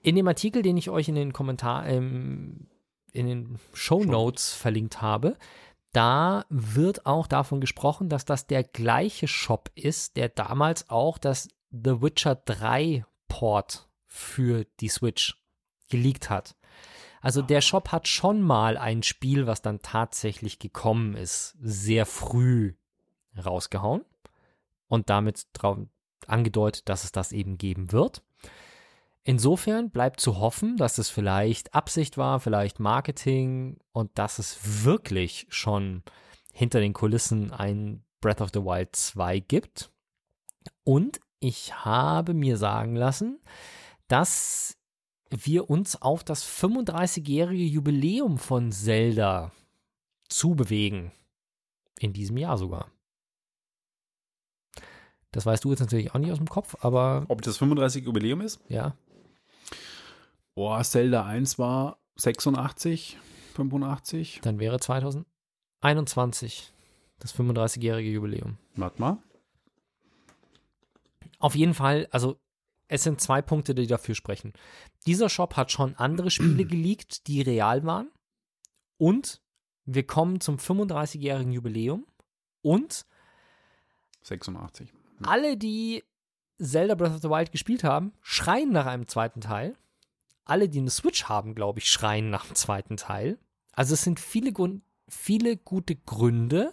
[0.03, 2.69] In dem Artikel, den ich euch in den Kommentar, ähm,
[3.13, 5.37] in den Show Notes verlinkt habe,
[5.93, 11.49] da wird auch davon gesprochen, dass das der gleiche Shop ist, der damals auch das
[11.71, 15.43] The Witcher 3 Port für die Switch
[15.89, 16.58] geleakt hat.
[17.21, 22.75] Also der Shop hat schon mal ein Spiel, was dann tatsächlich gekommen ist, sehr früh
[23.45, 24.05] rausgehauen
[24.87, 25.47] und damit
[26.27, 28.23] angedeutet, dass es das eben geben wird.
[29.25, 35.47] Insofern bleibt zu hoffen, dass es vielleicht Absicht war, vielleicht Marketing und dass es wirklich
[35.51, 36.03] schon
[36.53, 39.91] hinter den Kulissen ein Breath of the Wild 2 gibt.
[40.83, 43.39] Und ich habe mir sagen lassen,
[44.09, 44.78] dass
[45.31, 49.53] wir uns auf das 35-jährige Jubiläum von Zelda
[50.29, 51.13] zubewegen.
[52.01, 52.91] In diesem Jahr sogar.
[55.33, 57.27] Das weißt du jetzt natürlich auch nicht aus dem Kopf, aber.
[57.29, 58.61] Ob das 35 Jubiläum ist?
[58.69, 58.97] Ja.
[60.55, 63.19] Boah, Zelda 1 war 86,
[63.55, 64.41] 85.
[64.43, 66.73] Dann wäre 2021
[67.19, 68.59] das 35-jährige Jubiläum.
[68.75, 69.19] Warte mal.
[71.39, 72.41] Auf jeden Fall, also
[72.89, 74.53] es sind zwei Punkte, die dafür sprechen.
[75.07, 78.11] Dieser Shop hat schon andere Spiele geleakt, die real waren.
[78.97, 79.41] Und
[79.85, 82.07] wir kommen zum 35-jährigen Jubiläum.
[82.63, 83.07] Und
[84.23, 84.93] 86.
[85.23, 86.05] Alle, die
[86.61, 89.77] Zelda Breath of the Wild gespielt haben, schreien nach einem zweiten Teil
[90.49, 93.39] alle, die eine Switch haben, glaube ich, schreien nach dem zweiten Teil.
[93.73, 94.53] Also es sind viele,
[95.09, 96.73] viele gute Gründe,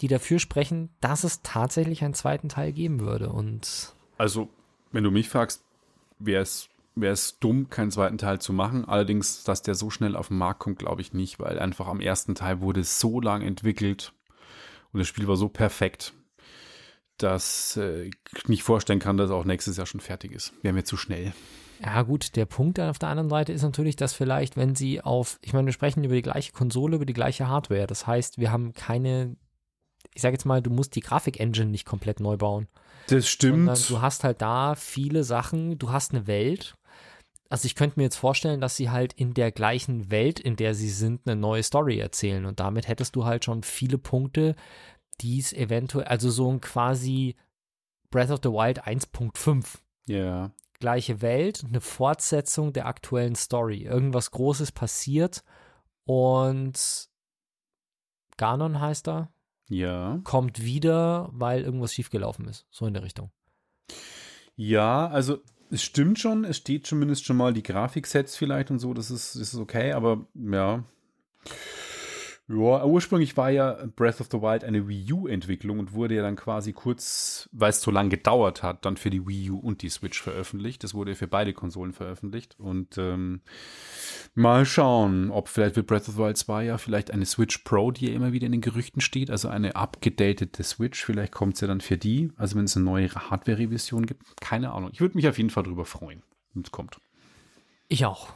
[0.00, 3.30] die dafür sprechen, dass es tatsächlich einen zweiten Teil geben würde.
[3.30, 4.48] Und also,
[4.92, 5.64] wenn du mich fragst,
[6.18, 8.84] wäre es wäre es dumm, keinen zweiten Teil zu machen.
[8.84, 12.00] Allerdings, dass der so schnell auf den Markt kommt, glaube ich nicht, weil einfach am
[12.00, 14.12] ersten Teil wurde so lang entwickelt
[14.92, 16.12] und das Spiel war so perfekt,
[17.16, 20.52] dass äh, ich nicht vorstellen kann, dass auch nächstes Jahr schon fertig ist.
[20.62, 21.32] Wäre mir zu schnell.
[21.82, 25.38] Ja, gut, der Punkt auf der anderen Seite ist natürlich, dass vielleicht, wenn sie auf,
[25.42, 27.86] ich meine, wir sprechen über die gleiche Konsole, über die gleiche Hardware.
[27.86, 29.36] Das heißt, wir haben keine,
[30.14, 32.68] ich sage jetzt mal, du musst die Grafik-Engine nicht komplett neu bauen.
[33.12, 33.76] Das stimmt.
[33.76, 36.74] Sondern du hast halt da viele Sachen, du hast eine Welt.
[37.48, 40.74] Also ich könnte mir jetzt vorstellen, dass sie halt in der gleichen Welt, in der
[40.74, 42.46] sie sind, eine neue Story erzählen.
[42.46, 44.54] Und damit hättest du halt schon viele Punkte,
[45.20, 47.36] die es eventuell, also so ein quasi
[48.10, 49.78] Breath of the Wild 1.5.
[50.06, 50.50] Ja
[50.82, 53.84] gleiche Welt, eine Fortsetzung der aktuellen Story.
[53.84, 55.44] Irgendwas Großes passiert
[56.04, 57.08] und
[58.36, 59.31] Ganon heißt er.
[59.68, 60.20] Ja.
[60.24, 62.66] Kommt wieder, weil irgendwas schiefgelaufen ist.
[62.70, 63.30] So in der Richtung.
[64.56, 65.38] Ja, also
[65.70, 69.34] es stimmt schon, es steht zumindest schon mal die Grafiksets vielleicht und so, das ist,
[69.34, 70.84] das ist okay, aber ja.
[72.48, 76.34] Ja, ursprünglich war ja Breath of the Wild eine Wii U-Entwicklung und wurde ja dann
[76.34, 79.88] quasi kurz, weil es so lange gedauert hat, dann für die Wii U und die
[79.88, 80.82] Switch veröffentlicht.
[80.82, 82.58] Das wurde für beide Konsolen veröffentlicht.
[82.58, 83.42] Und ähm,
[84.34, 87.92] mal schauen, ob vielleicht wird Breath of the Wild 2 ja vielleicht eine Switch Pro,
[87.92, 91.04] die ja immer wieder in den Gerüchten steht, also eine abgedatete Switch.
[91.04, 94.24] Vielleicht kommt es ja dann für die, also wenn es eine neue Hardware-Revision gibt.
[94.40, 94.90] Keine Ahnung.
[94.92, 96.22] Ich würde mich auf jeden Fall darüber freuen,
[96.54, 96.98] wenn es kommt.
[97.86, 98.30] Ich auch.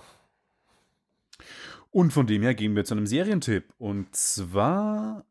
[1.90, 3.72] Und von dem her gehen wir zu einem Serientipp.
[3.78, 5.24] Und zwar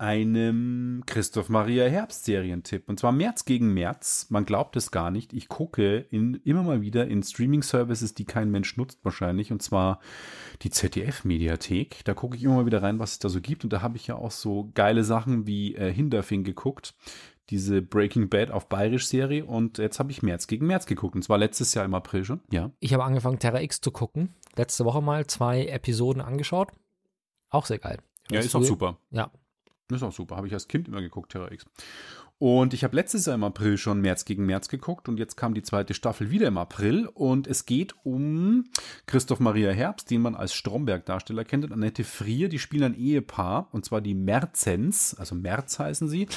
[0.00, 2.88] einem Christoph Maria Herbst Serientipp.
[2.88, 4.28] Und zwar März gegen März.
[4.30, 5.34] Man glaubt es gar nicht.
[5.34, 9.52] Ich gucke in, immer mal wieder in Streaming-Services, die kein Mensch nutzt wahrscheinlich.
[9.52, 10.00] Und zwar
[10.62, 12.02] die ZDF-Mediathek.
[12.04, 13.62] Da gucke ich immer mal wieder rein, was es da so gibt.
[13.64, 16.94] Und da habe ich ja auch so geile Sachen wie äh, Hinterfing geguckt
[17.50, 21.38] diese Breaking Bad auf Bayerisch-Serie und jetzt habe ich März gegen März geguckt und zwar
[21.38, 22.40] letztes Jahr im April schon.
[22.50, 22.70] Ja.
[22.78, 24.34] Ich habe angefangen, Terra X zu gucken.
[24.56, 26.70] Letzte Woche mal zwei Episoden angeschaut.
[27.48, 27.98] Auch sehr geil.
[28.30, 28.98] Ja, ist auch super.
[29.10, 29.30] Ja.
[29.90, 30.36] Ist auch super.
[30.36, 31.66] Habe ich als Kind immer geguckt, Terra X.
[32.40, 35.52] Und ich habe letztes Jahr im April schon März gegen März geguckt und jetzt kam
[35.52, 38.64] die zweite Staffel wieder im April und es geht um
[39.04, 43.68] Christoph Maria Herbst, den man als Stromberg-Darsteller kennt, und Annette Frier, die spielen ein Ehepaar
[43.72, 46.28] und zwar die Merzens, also Merz heißen sie.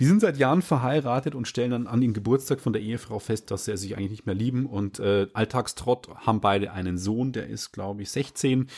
[0.00, 3.50] Die sind seit Jahren verheiratet und stellen dann an den Geburtstag von der Ehefrau fest,
[3.50, 7.48] dass sie sich eigentlich nicht mehr lieben und äh, Alltagstrott haben beide einen Sohn, der
[7.48, 8.68] ist glaube ich 16,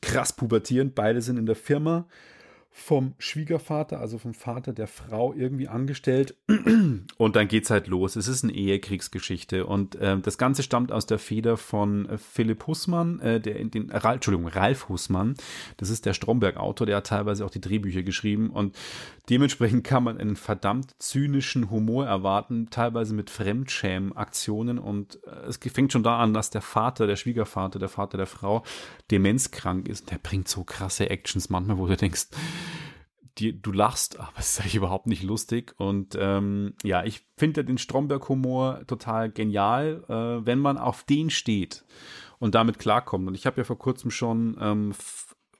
[0.00, 2.06] krass pubertierend, beide sind in der Firma
[2.78, 6.36] vom Schwiegervater, also vom Vater der Frau, irgendwie angestellt.
[7.18, 8.16] Und dann geht's halt los.
[8.16, 9.66] Es ist eine Ehekriegsgeschichte.
[9.66, 13.70] Und äh, das Ganze stammt aus der Feder von äh, Philipp Hussmann, äh, der in
[13.70, 15.34] den, äh, Entschuldigung, Ralf Hussmann.
[15.76, 18.50] Das ist der Stromberg-Autor, der hat teilweise auch die Drehbücher geschrieben.
[18.50, 18.76] Und
[19.28, 24.78] dementsprechend kann man einen verdammt zynischen Humor erwarten, teilweise mit Fremdschämen-Aktionen.
[24.78, 28.26] Und äh, es fängt schon da an, dass der Vater, der Schwiegervater, der Vater der
[28.26, 28.62] Frau,
[29.10, 30.10] demenzkrank ist.
[30.10, 32.28] Der bringt so krasse Actions manchmal, wo du denkst,
[33.38, 35.74] die, du lachst, aber es ist eigentlich überhaupt nicht lustig.
[35.78, 41.84] Und ähm, ja, ich finde den Stromberg-Humor total genial, äh, wenn man auf den steht
[42.38, 43.28] und damit klarkommt.
[43.28, 44.94] Und ich habe ja vor kurzem schon ähm,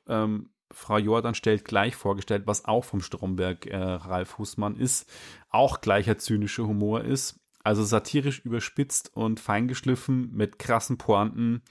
[0.09, 5.11] ähm, Frau Jordan stellt gleich vorgestellt, was auch vom Stromberg äh, Ralf Hussmann ist,
[5.49, 7.41] auch gleicher zynischer Humor ist.
[7.65, 11.63] Also satirisch überspitzt und feingeschliffen mit krassen Pointen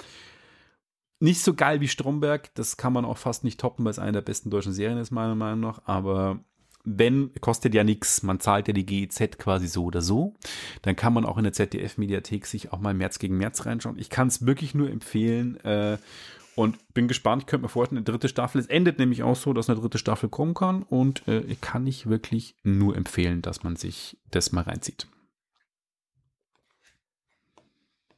[1.19, 4.13] nicht so geil wie Stromberg, das kann man auch fast nicht toppen, weil es eine
[4.13, 5.81] der besten deutschen Serien ist, meiner Meinung nach.
[5.85, 6.39] Aber
[6.83, 10.35] wenn, kostet ja nichts, man zahlt ja die GEZ quasi so oder so,
[10.83, 13.99] dann kann man auch in der ZDF-Mediathek sich auch mal März gegen März reinschauen.
[13.99, 15.97] Ich kann es wirklich nur empfehlen äh,
[16.55, 17.43] und bin gespannt.
[17.43, 19.97] Ich könnte mir vorstellen, eine dritte Staffel, es endet nämlich auch so, dass eine dritte
[19.97, 24.61] Staffel kommen kann und äh, kann ich wirklich nur empfehlen, dass man sich das mal
[24.61, 25.07] reinzieht.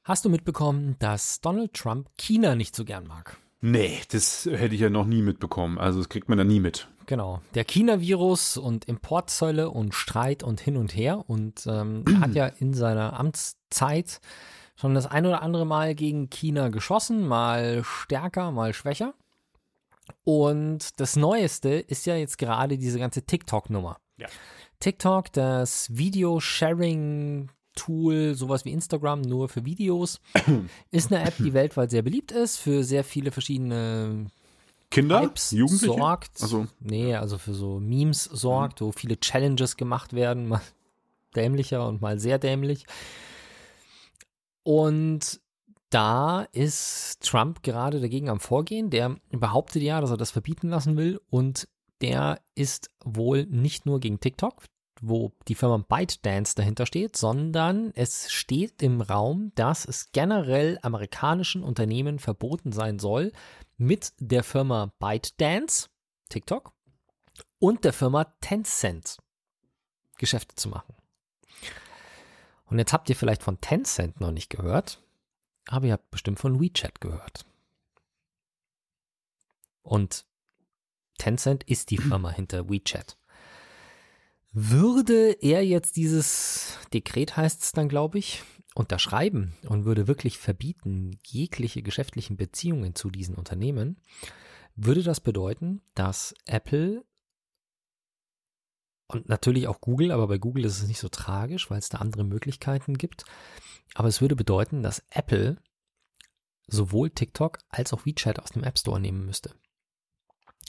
[0.03, 3.37] Hast du mitbekommen, dass Donald Trump China nicht so gern mag?
[3.61, 5.77] Nee, das hätte ich ja noch nie mitbekommen.
[5.77, 6.87] Also das kriegt man da nie mit.
[7.07, 7.41] Genau.
[7.55, 11.25] Der China-Virus und Importzölle und Streit und hin und her.
[11.27, 14.21] Und ähm, er hat ja in seiner Amtszeit
[14.75, 19.13] schon das ein oder andere Mal gegen China geschossen, mal stärker, mal schwächer.
[20.23, 23.97] Und das Neueste ist ja jetzt gerade diese ganze TikTok-Nummer.
[24.17, 24.27] Ja.
[24.79, 30.19] TikTok, das Video-Sharing Tool, sowas wie Instagram, nur für Videos.
[30.91, 34.27] Ist eine App, die weltweit sehr beliebt ist, für sehr viele verschiedene
[34.91, 35.93] Kinder, Hypes Jugendliche?
[35.93, 36.41] sorgt.
[36.41, 40.61] Also, Nee, also für so Memes sorgt, wo viele Challenges gemacht werden, mal
[41.35, 42.85] dämlicher und mal sehr dämlich.
[44.63, 45.39] Und
[45.89, 48.89] da ist Trump gerade dagegen am Vorgehen.
[48.89, 51.67] Der behauptet ja, dass er das verbieten lassen will und
[52.01, 54.63] der ist wohl nicht nur gegen TikTok,
[55.01, 61.63] wo die Firma ByteDance dahinter steht, sondern es steht im Raum, dass es generell amerikanischen
[61.63, 63.31] Unternehmen verboten sein soll,
[63.77, 65.89] mit der Firma ByteDance,
[66.29, 66.73] TikTok,
[67.59, 69.17] und der Firma Tencent
[70.17, 70.93] Geschäfte zu machen.
[72.65, 75.01] Und jetzt habt ihr vielleicht von Tencent noch nicht gehört,
[75.67, 77.45] aber ihr habt bestimmt von WeChat gehört.
[79.81, 80.25] Und
[81.17, 83.18] Tencent ist die Firma hinter WeChat.
[84.51, 88.43] Würde er jetzt dieses Dekret heißt es dann, glaube ich,
[88.73, 94.01] unterschreiben und würde wirklich verbieten jegliche geschäftlichen Beziehungen zu diesen Unternehmen,
[94.75, 97.03] würde das bedeuten, dass Apple
[99.07, 101.97] und natürlich auch Google, aber bei Google ist es nicht so tragisch, weil es da
[101.97, 103.25] andere Möglichkeiten gibt,
[103.95, 105.57] aber es würde bedeuten, dass Apple
[106.67, 109.55] sowohl TikTok als auch WeChat aus dem App Store nehmen müsste.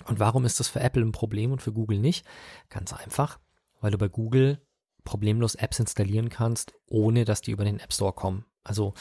[0.07, 2.27] Und warum ist das für Apple ein Problem und für Google nicht?
[2.71, 3.39] Ganz einfach,
[3.81, 4.61] weil du bei Google
[5.05, 8.45] problemlos Apps installieren kannst, ohne dass die über den App Store kommen.
[8.63, 8.93] Also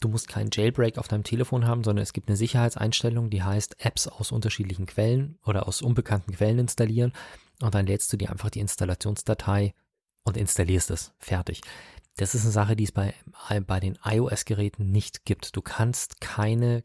[0.00, 3.84] du musst keinen Jailbreak auf deinem Telefon haben, sondern es gibt eine Sicherheitseinstellung, die heißt
[3.84, 7.12] Apps aus unterschiedlichen Quellen oder aus unbekannten Quellen installieren
[7.62, 9.74] und dann lädst du dir einfach die Installationsdatei
[10.24, 11.12] und installierst es.
[11.18, 11.62] Fertig.
[12.16, 13.14] Das ist eine Sache, die es bei,
[13.66, 15.56] bei den iOS-Geräten nicht gibt.
[15.56, 16.82] Du kannst keine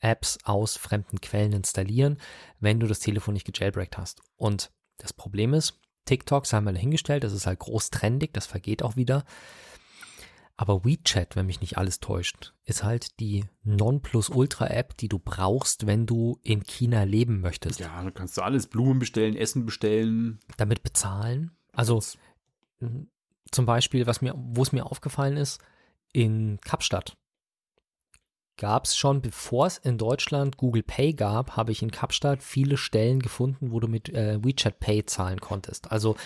[0.00, 2.18] Apps aus fremden Quellen installieren,
[2.60, 4.20] wenn du das Telefon nicht gejailbreakt hast.
[4.36, 8.82] Und das Problem ist, TikTok sei mal dahingestellt, das ist halt groß trendig, das vergeht
[8.82, 9.24] auch wieder.
[10.58, 16.06] Aber WeChat, wenn mich nicht alles täuscht, ist halt die Nonplusultra-App, die du brauchst, wenn
[16.06, 17.78] du in China leben möchtest.
[17.78, 20.40] ja, dann kannst du alles Blumen bestellen, Essen bestellen.
[20.56, 21.50] Damit bezahlen.
[21.72, 22.00] Also
[23.50, 25.60] zum Beispiel, was mir, wo es mir aufgefallen ist,
[26.12, 27.18] in Kapstadt
[28.56, 32.76] gab es schon, bevor es in Deutschland Google Pay gab, habe ich in Kapstadt viele
[32.76, 35.90] Stellen gefunden, wo du mit äh, WeChat Pay zahlen konntest.
[35.90, 36.16] Also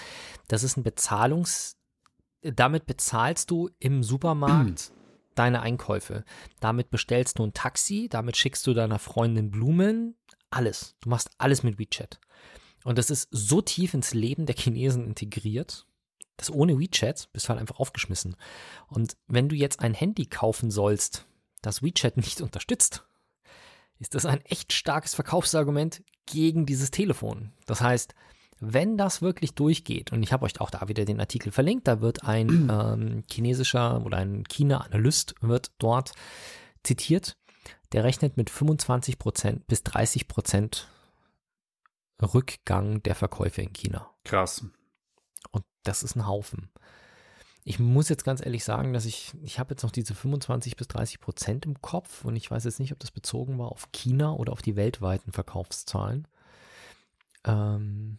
[0.49, 1.77] das ist ein Bezahlungs,
[2.43, 4.93] damit bezahlst du im Supermarkt
[5.35, 6.25] deine Einkäufe.
[6.61, 10.17] Damit bestellst du ein Taxi, damit schickst du deiner Freundin Blumen,
[10.51, 10.97] alles.
[11.01, 12.21] Du machst alles mit WeChat.
[12.85, 15.87] Und das ist so tief ins Leben der Chinesen integriert,
[16.37, 18.37] Das ohne WeChat bist du halt einfach aufgeschmissen.
[18.89, 21.27] Und wenn du jetzt ein Handy kaufen sollst,
[21.63, 23.05] das WeChat nicht unterstützt,
[23.99, 27.53] ist das ein echt starkes Verkaufsargument gegen dieses Telefon.
[27.67, 28.15] Das heißt,
[28.61, 32.01] wenn das wirklich durchgeht, und ich habe euch auch da wieder den Artikel verlinkt, da
[32.01, 36.13] wird ein ähm, chinesischer oder ein China-Analyst wird dort
[36.83, 37.37] zitiert,
[37.93, 40.85] der rechnet mit 25% bis 30%
[42.23, 44.11] Rückgang der Verkäufe in China.
[44.25, 44.65] Krass.
[45.51, 46.71] Und das ist ein Haufen.
[47.71, 50.89] Ich muss jetzt ganz ehrlich sagen, dass ich, ich habe jetzt noch diese 25 bis
[50.89, 54.33] 30 Prozent im Kopf und ich weiß jetzt nicht, ob das bezogen war auf China
[54.33, 56.27] oder auf die weltweiten Verkaufszahlen.
[57.45, 58.19] Ähm,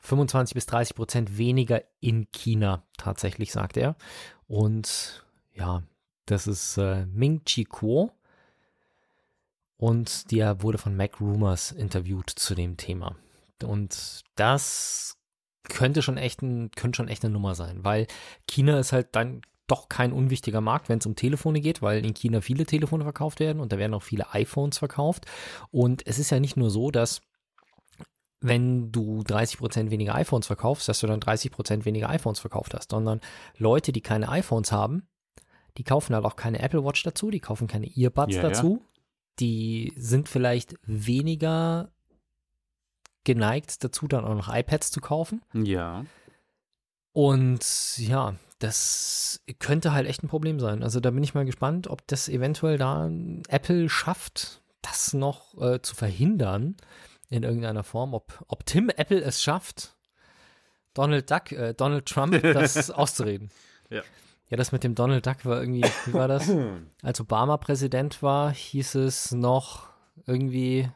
[0.00, 3.94] 25 bis 30 Prozent weniger in China tatsächlich, sagt er.
[4.48, 5.24] Und
[5.54, 5.84] ja,
[6.24, 8.10] das ist äh, Ming Chi Kuo.
[9.76, 13.14] Und der wurde von Mac Rumors interviewt zu dem Thema.
[13.62, 15.16] Und das
[15.68, 18.06] könnte schon echt, ein, könnte schon echt eine Nummer sein, weil
[18.46, 22.14] China ist halt dann doch kein unwichtiger Markt, wenn es um Telefone geht, weil in
[22.14, 25.26] China viele Telefone verkauft werden und da werden auch viele iPhones verkauft.
[25.70, 27.20] Und es ist ja nicht nur so, dass
[28.40, 33.20] wenn du 30% weniger iPhones verkaufst, dass du dann 30% weniger iPhones verkauft hast, sondern
[33.56, 35.08] Leute, die keine iPhones haben,
[35.78, 39.00] die kaufen halt auch keine Apple Watch dazu, die kaufen keine Earbuds ja, dazu, ja.
[39.40, 41.90] die sind vielleicht weniger
[43.26, 45.42] geneigt dazu, dann auch noch iPads zu kaufen.
[45.52, 46.06] Ja.
[47.12, 50.82] Und ja, das könnte halt echt ein Problem sein.
[50.82, 53.10] Also da bin ich mal gespannt, ob das eventuell da
[53.48, 56.76] Apple schafft, das noch äh, zu verhindern
[57.28, 59.96] in irgendeiner Form, ob, ob Tim Apple es schafft,
[60.94, 63.50] Donald Duck, äh, Donald Trump das auszureden.
[63.90, 64.02] Ja.
[64.48, 66.48] Ja, das mit dem Donald Duck war irgendwie, wie war das?
[67.02, 69.88] Als Obama Präsident war, hieß es noch
[70.24, 70.88] irgendwie,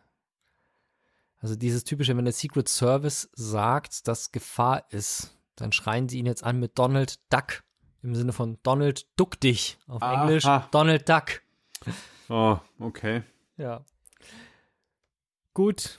[1.40, 6.26] also dieses typische, wenn der Secret Service sagt, dass Gefahr ist, dann schreien sie ihn
[6.26, 7.64] jetzt an mit Donald Duck.
[8.02, 9.78] Im Sinne von Donald Duck dich.
[9.86, 10.22] Auf Aha.
[10.22, 11.42] Englisch Donald Duck.
[12.28, 13.22] Oh, okay.
[13.56, 13.84] Ja.
[15.52, 15.98] Gut,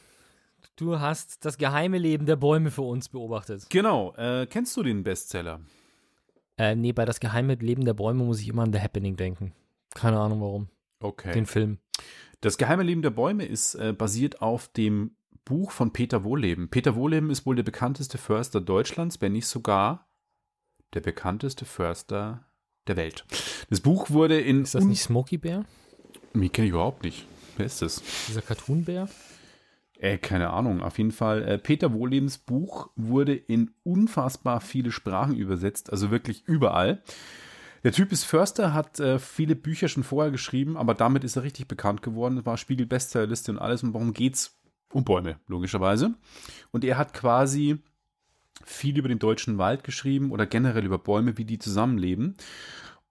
[0.81, 3.69] Du hast das geheime Leben der Bäume für uns beobachtet.
[3.69, 4.15] Genau.
[4.15, 5.59] Äh, kennst du den Bestseller?
[6.57, 9.53] Äh, nee, bei das geheime Leben der Bäume muss ich immer an The Happening denken.
[9.93, 10.69] Keine Ahnung warum.
[10.99, 11.33] Okay.
[11.33, 11.77] Den Film.
[12.41, 15.15] Das geheime Leben der Bäume ist äh, basiert auf dem
[15.45, 16.69] Buch von Peter Wohleben.
[16.69, 20.07] Peter Wohleben ist wohl der bekannteste Förster Deutschlands, wenn nicht sogar
[20.93, 22.45] der bekannteste Förster
[22.87, 23.25] der Welt.
[23.69, 24.63] Das Buch wurde in.
[24.63, 25.65] Ist das nicht Smokey Bear?
[26.33, 27.25] Mich kenne ich überhaupt nicht.
[27.57, 28.01] Wer ist das?
[28.27, 29.09] Dieser Cartoon-Bär?
[29.99, 31.43] Äh, keine Ahnung, auf jeden Fall.
[31.43, 37.03] Äh, Peter Wohlebens Buch wurde in unfassbar viele Sprachen übersetzt, also wirklich überall.
[37.83, 41.43] Der Typ ist Förster, hat äh, viele Bücher schon vorher geschrieben, aber damit ist er
[41.43, 42.45] richtig bekannt geworden.
[42.45, 43.83] War Spiegel Bestsellerliste und alles.
[43.83, 44.60] Und warum geht's?
[44.93, 46.13] Um Bäume, logischerweise.
[46.71, 47.79] Und er hat quasi
[48.63, 52.35] viel über den deutschen Wald geschrieben oder generell über Bäume, wie die zusammenleben.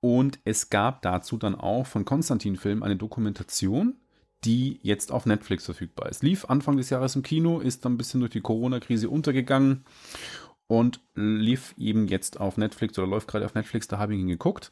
[0.00, 3.96] Und es gab dazu dann auch von Konstantin Film eine Dokumentation,
[4.44, 6.22] die jetzt auf Netflix verfügbar ist.
[6.22, 9.84] Lief Anfang des Jahres im Kino, ist dann ein bisschen durch die Corona-Krise untergegangen
[10.66, 14.28] und lief eben jetzt auf Netflix oder läuft gerade auf Netflix, da habe ich ihn
[14.28, 14.70] geguckt.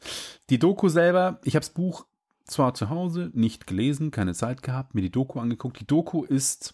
[0.49, 2.05] Die Doku selber, ich habe das Buch
[2.45, 5.79] zwar zu Hause nicht gelesen, keine Zeit gehabt, mir die Doku angeguckt.
[5.79, 6.73] Die Doku ist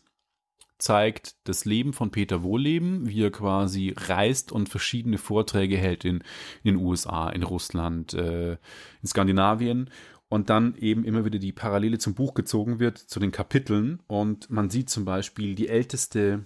[0.78, 6.18] zeigt das Leben von Peter Wohleben, wie er quasi reist und verschiedene Vorträge hält in,
[6.64, 9.90] in den USA, in Russland, äh, in Skandinavien
[10.28, 14.02] und dann eben immer wieder die Parallele zum Buch gezogen wird, zu den Kapiteln.
[14.08, 16.46] Und man sieht zum Beispiel die älteste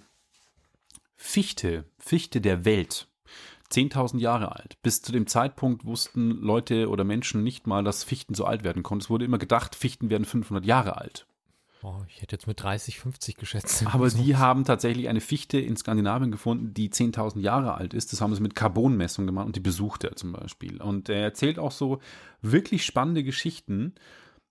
[1.16, 3.08] Fichte, Fichte der Welt.
[3.70, 4.76] 10.000 Jahre alt.
[4.82, 8.82] Bis zu dem Zeitpunkt wussten Leute oder Menschen nicht mal, dass Fichten so alt werden
[8.82, 9.02] konnten.
[9.02, 11.26] Es wurde immer gedacht, Fichten werden 500 Jahre alt.
[11.82, 13.86] Oh, ich hätte jetzt mit 30, 50 geschätzt.
[13.92, 18.12] Aber sie haben tatsächlich eine Fichte in Skandinavien gefunden, die 10.000 Jahre alt ist.
[18.12, 20.80] Das haben sie mit Carbonmessung gemacht und die besucht er zum Beispiel.
[20.82, 22.00] Und er erzählt auch so
[22.42, 23.94] wirklich spannende Geschichten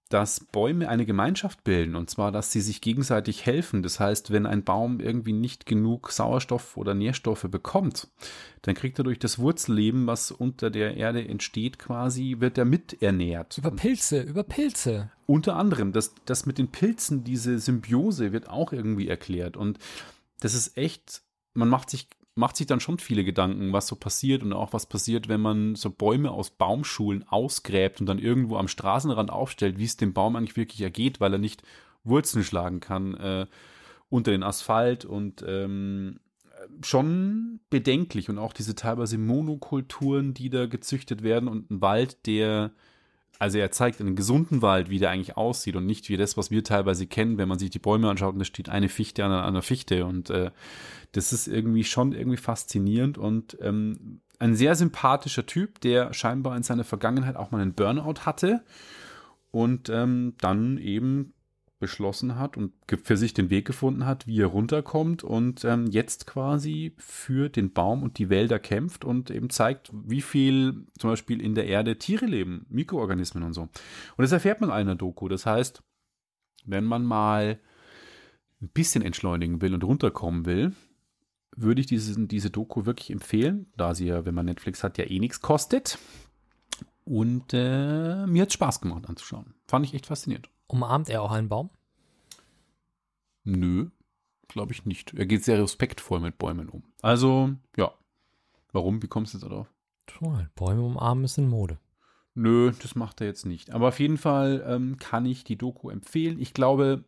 [0.09, 3.83] dass Bäume eine Gemeinschaft bilden und zwar, dass sie sich gegenseitig helfen.
[3.83, 8.07] Das heißt, wenn ein Baum irgendwie nicht genug Sauerstoff oder Nährstoffe bekommt,
[8.63, 13.59] dann kriegt er durch das Wurzelleben, was unter der Erde entsteht, quasi, wird er miternährt.
[13.59, 15.11] Über Pilze, über Pilze.
[15.27, 19.77] Unter anderem, das, das mit den Pilzen, diese Symbiose wird auch irgendwie erklärt und
[20.39, 21.21] das ist echt,
[21.53, 22.07] man macht sich
[22.39, 25.75] macht sich dann schon viele Gedanken, was so passiert und auch was passiert, wenn man
[25.75, 30.35] so Bäume aus Baumschulen ausgräbt und dann irgendwo am Straßenrand aufstellt, wie es dem Baum
[30.35, 31.63] eigentlich wirklich ergeht, weil er nicht
[32.03, 33.45] Wurzeln schlagen kann äh,
[34.09, 35.03] unter den Asphalt.
[35.03, 36.19] Und ähm,
[36.81, 42.71] schon bedenklich und auch diese teilweise Monokulturen, die da gezüchtet werden und ein Wald, der
[43.37, 46.51] also er zeigt einen gesunden Wald, wie der eigentlich aussieht und nicht wie das, was
[46.51, 49.31] wir teilweise kennen, wenn man sich die Bäume anschaut und da steht eine Fichte an
[49.31, 50.05] einer Fichte.
[50.05, 50.51] Und äh,
[51.13, 56.63] das ist irgendwie schon irgendwie faszinierend und ähm, ein sehr sympathischer Typ, der scheinbar in
[56.63, 58.63] seiner Vergangenheit auch mal einen Burnout hatte.
[59.51, 61.33] Und ähm, dann eben
[61.79, 62.73] beschlossen hat und
[63.03, 67.71] für sich den Weg gefunden hat, wie er runterkommt und ähm, jetzt quasi für den
[67.71, 71.97] Baum und die Wälder kämpft und eben zeigt, wie viel zum Beispiel in der Erde
[71.97, 73.61] Tiere leben, Mikroorganismen und so.
[73.61, 73.71] Und
[74.17, 75.29] das erfährt man in einer Doku.
[75.29, 75.81] Das heißt,
[76.65, 77.59] wenn man mal
[78.61, 80.73] ein bisschen entschleunigen will und runterkommen will,
[81.55, 85.05] würde ich diese, diese Doku wirklich empfehlen, da sie ja, wenn man Netflix hat, ja
[85.05, 85.97] eh nichts kostet.
[87.05, 89.55] Und äh, mir hat es Spaß gemacht anzuschauen.
[89.67, 90.49] Fand ich echt faszinierend.
[90.69, 91.71] Umarmt er auch einen Baum?
[93.43, 93.89] Nö,
[94.47, 95.13] glaube ich nicht.
[95.15, 96.83] Er geht sehr respektvoll mit Bäumen um.
[97.01, 97.91] Also, ja.
[98.71, 99.01] Warum?
[99.01, 99.67] Wie kommst du jetzt darauf?
[100.55, 101.79] Bäume umarmen ist in Mode.
[102.35, 103.71] Nö, das macht er jetzt nicht.
[103.71, 106.39] Aber auf jeden Fall ähm, kann ich die Doku empfehlen.
[106.39, 107.03] Ich glaube,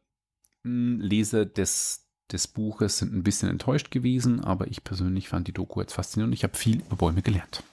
[0.63, 5.53] mh, Leser des, des Buches sind ein bisschen enttäuscht gewesen, aber ich persönlich fand die
[5.53, 7.63] Doku jetzt faszinierend und ich habe viel über Bäume gelernt.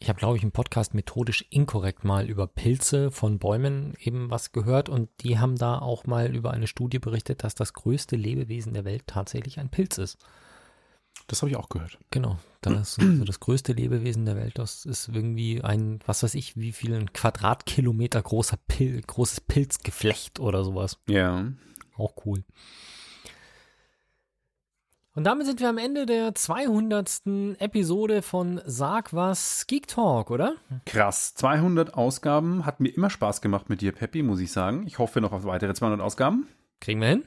[0.00, 4.52] Ich habe, glaube ich, im Podcast methodisch inkorrekt mal über Pilze von Bäumen eben was
[4.52, 8.74] gehört und die haben da auch mal über eine Studie berichtet, dass das größte Lebewesen
[8.74, 10.18] der Welt tatsächlich ein Pilz ist.
[11.26, 11.98] Das habe ich auch gehört.
[12.10, 12.38] Genau.
[12.60, 16.72] Das, also das größte Lebewesen der Welt, das ist irgendwie ein, was weiß ich, wie
[16.72, 20.98] viel Quadratkilometer großer Pil großes Pilzgeflecht oder sowas.
[21.08, 21.46] Ja.
[21.96, 22.44] Auch cool.
[25.16, 27.22] Und damit sind wir am Ende der 200.
[27.60, 30.56] Episode von Sag was Geek Talk, oder?
[30.86, 31.34] Krass.
[31.34, 32.66] 200 Ausgaben.
[32.66, 34.84] Hat mir immer Spaß gemacht mit dir, Peppi, muss ich sagen.
[34.88, 36.48] Ich hoffe noch auf weitere 200 Ausgaben.
[36.80, 37.22] Kriegen wir hin.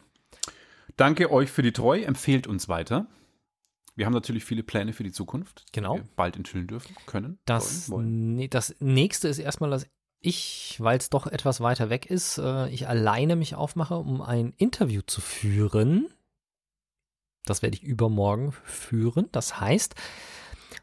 [0.97, 2.03] Danke euch für die Treue.
[2.03, 3.07] Empfehlt uns weiter.
[3.95, 5.63] Wir haben natürlich viele Pläne für die Zukunft.
[5.71, 5.95] Genau.
[5.95, 7.39] Die wir bald enthüllen dürfen, können.
[7.45, 9.87] Das, wollen, das nächste ist erstmal, dass
[10.19, 14.53] ich, weil es doch etwas weiter weg ist, äh, ich alleine mich aufmache, um ein
[14.57, 16.07] Interview zu führen
[17.49, 19.27] das werde ich übermorgen führen.
[19.31, 19.95] Das heißt,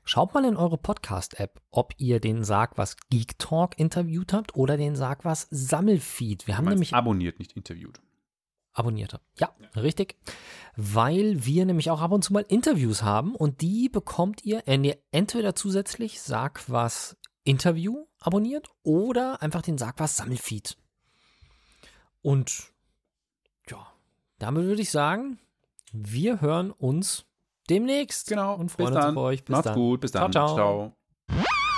[0.05, 4.77] schaut mal in eure Podcast-App, ob ihr den Sag was Geek Talk interviewt habt oder
[4.77, 6.47] den Sag was Sammelfeed.
[6.47, 8.01] Wir haben nämlich abonniert, nicht interviewt.
[8.73, 9.21] Abonnierte.
[9.39, 10.17] Ja, ja, richtig.
[10.75, 15.55] Weil wir nämlich auch ab und zu mal Interviews haben und die bekommt ihr entweder
[15.55, 20.77] zusätzlich Sag was Interview abonniert oder einfach den Sag was Sammelfeed.
[22.21, 22.73] Und
[23.71, 23.87] ja,
[24.39, 25.39] damit würde ich sagen,
[25.95, 27.27] wir hören uns
[27.71, 28.29] demnächst.
[28.29, 28.55] Genau.
[28.57, 29.45] Und freuen uns auf euch.
[29.45, 29.75] Bis Macht's dann.
[29.75, 30.01] gut.
[30.01, 30.33] Bis dann.
[30.33, 30.57] Ciao, ciao.
[30.57, 31.04] ciao.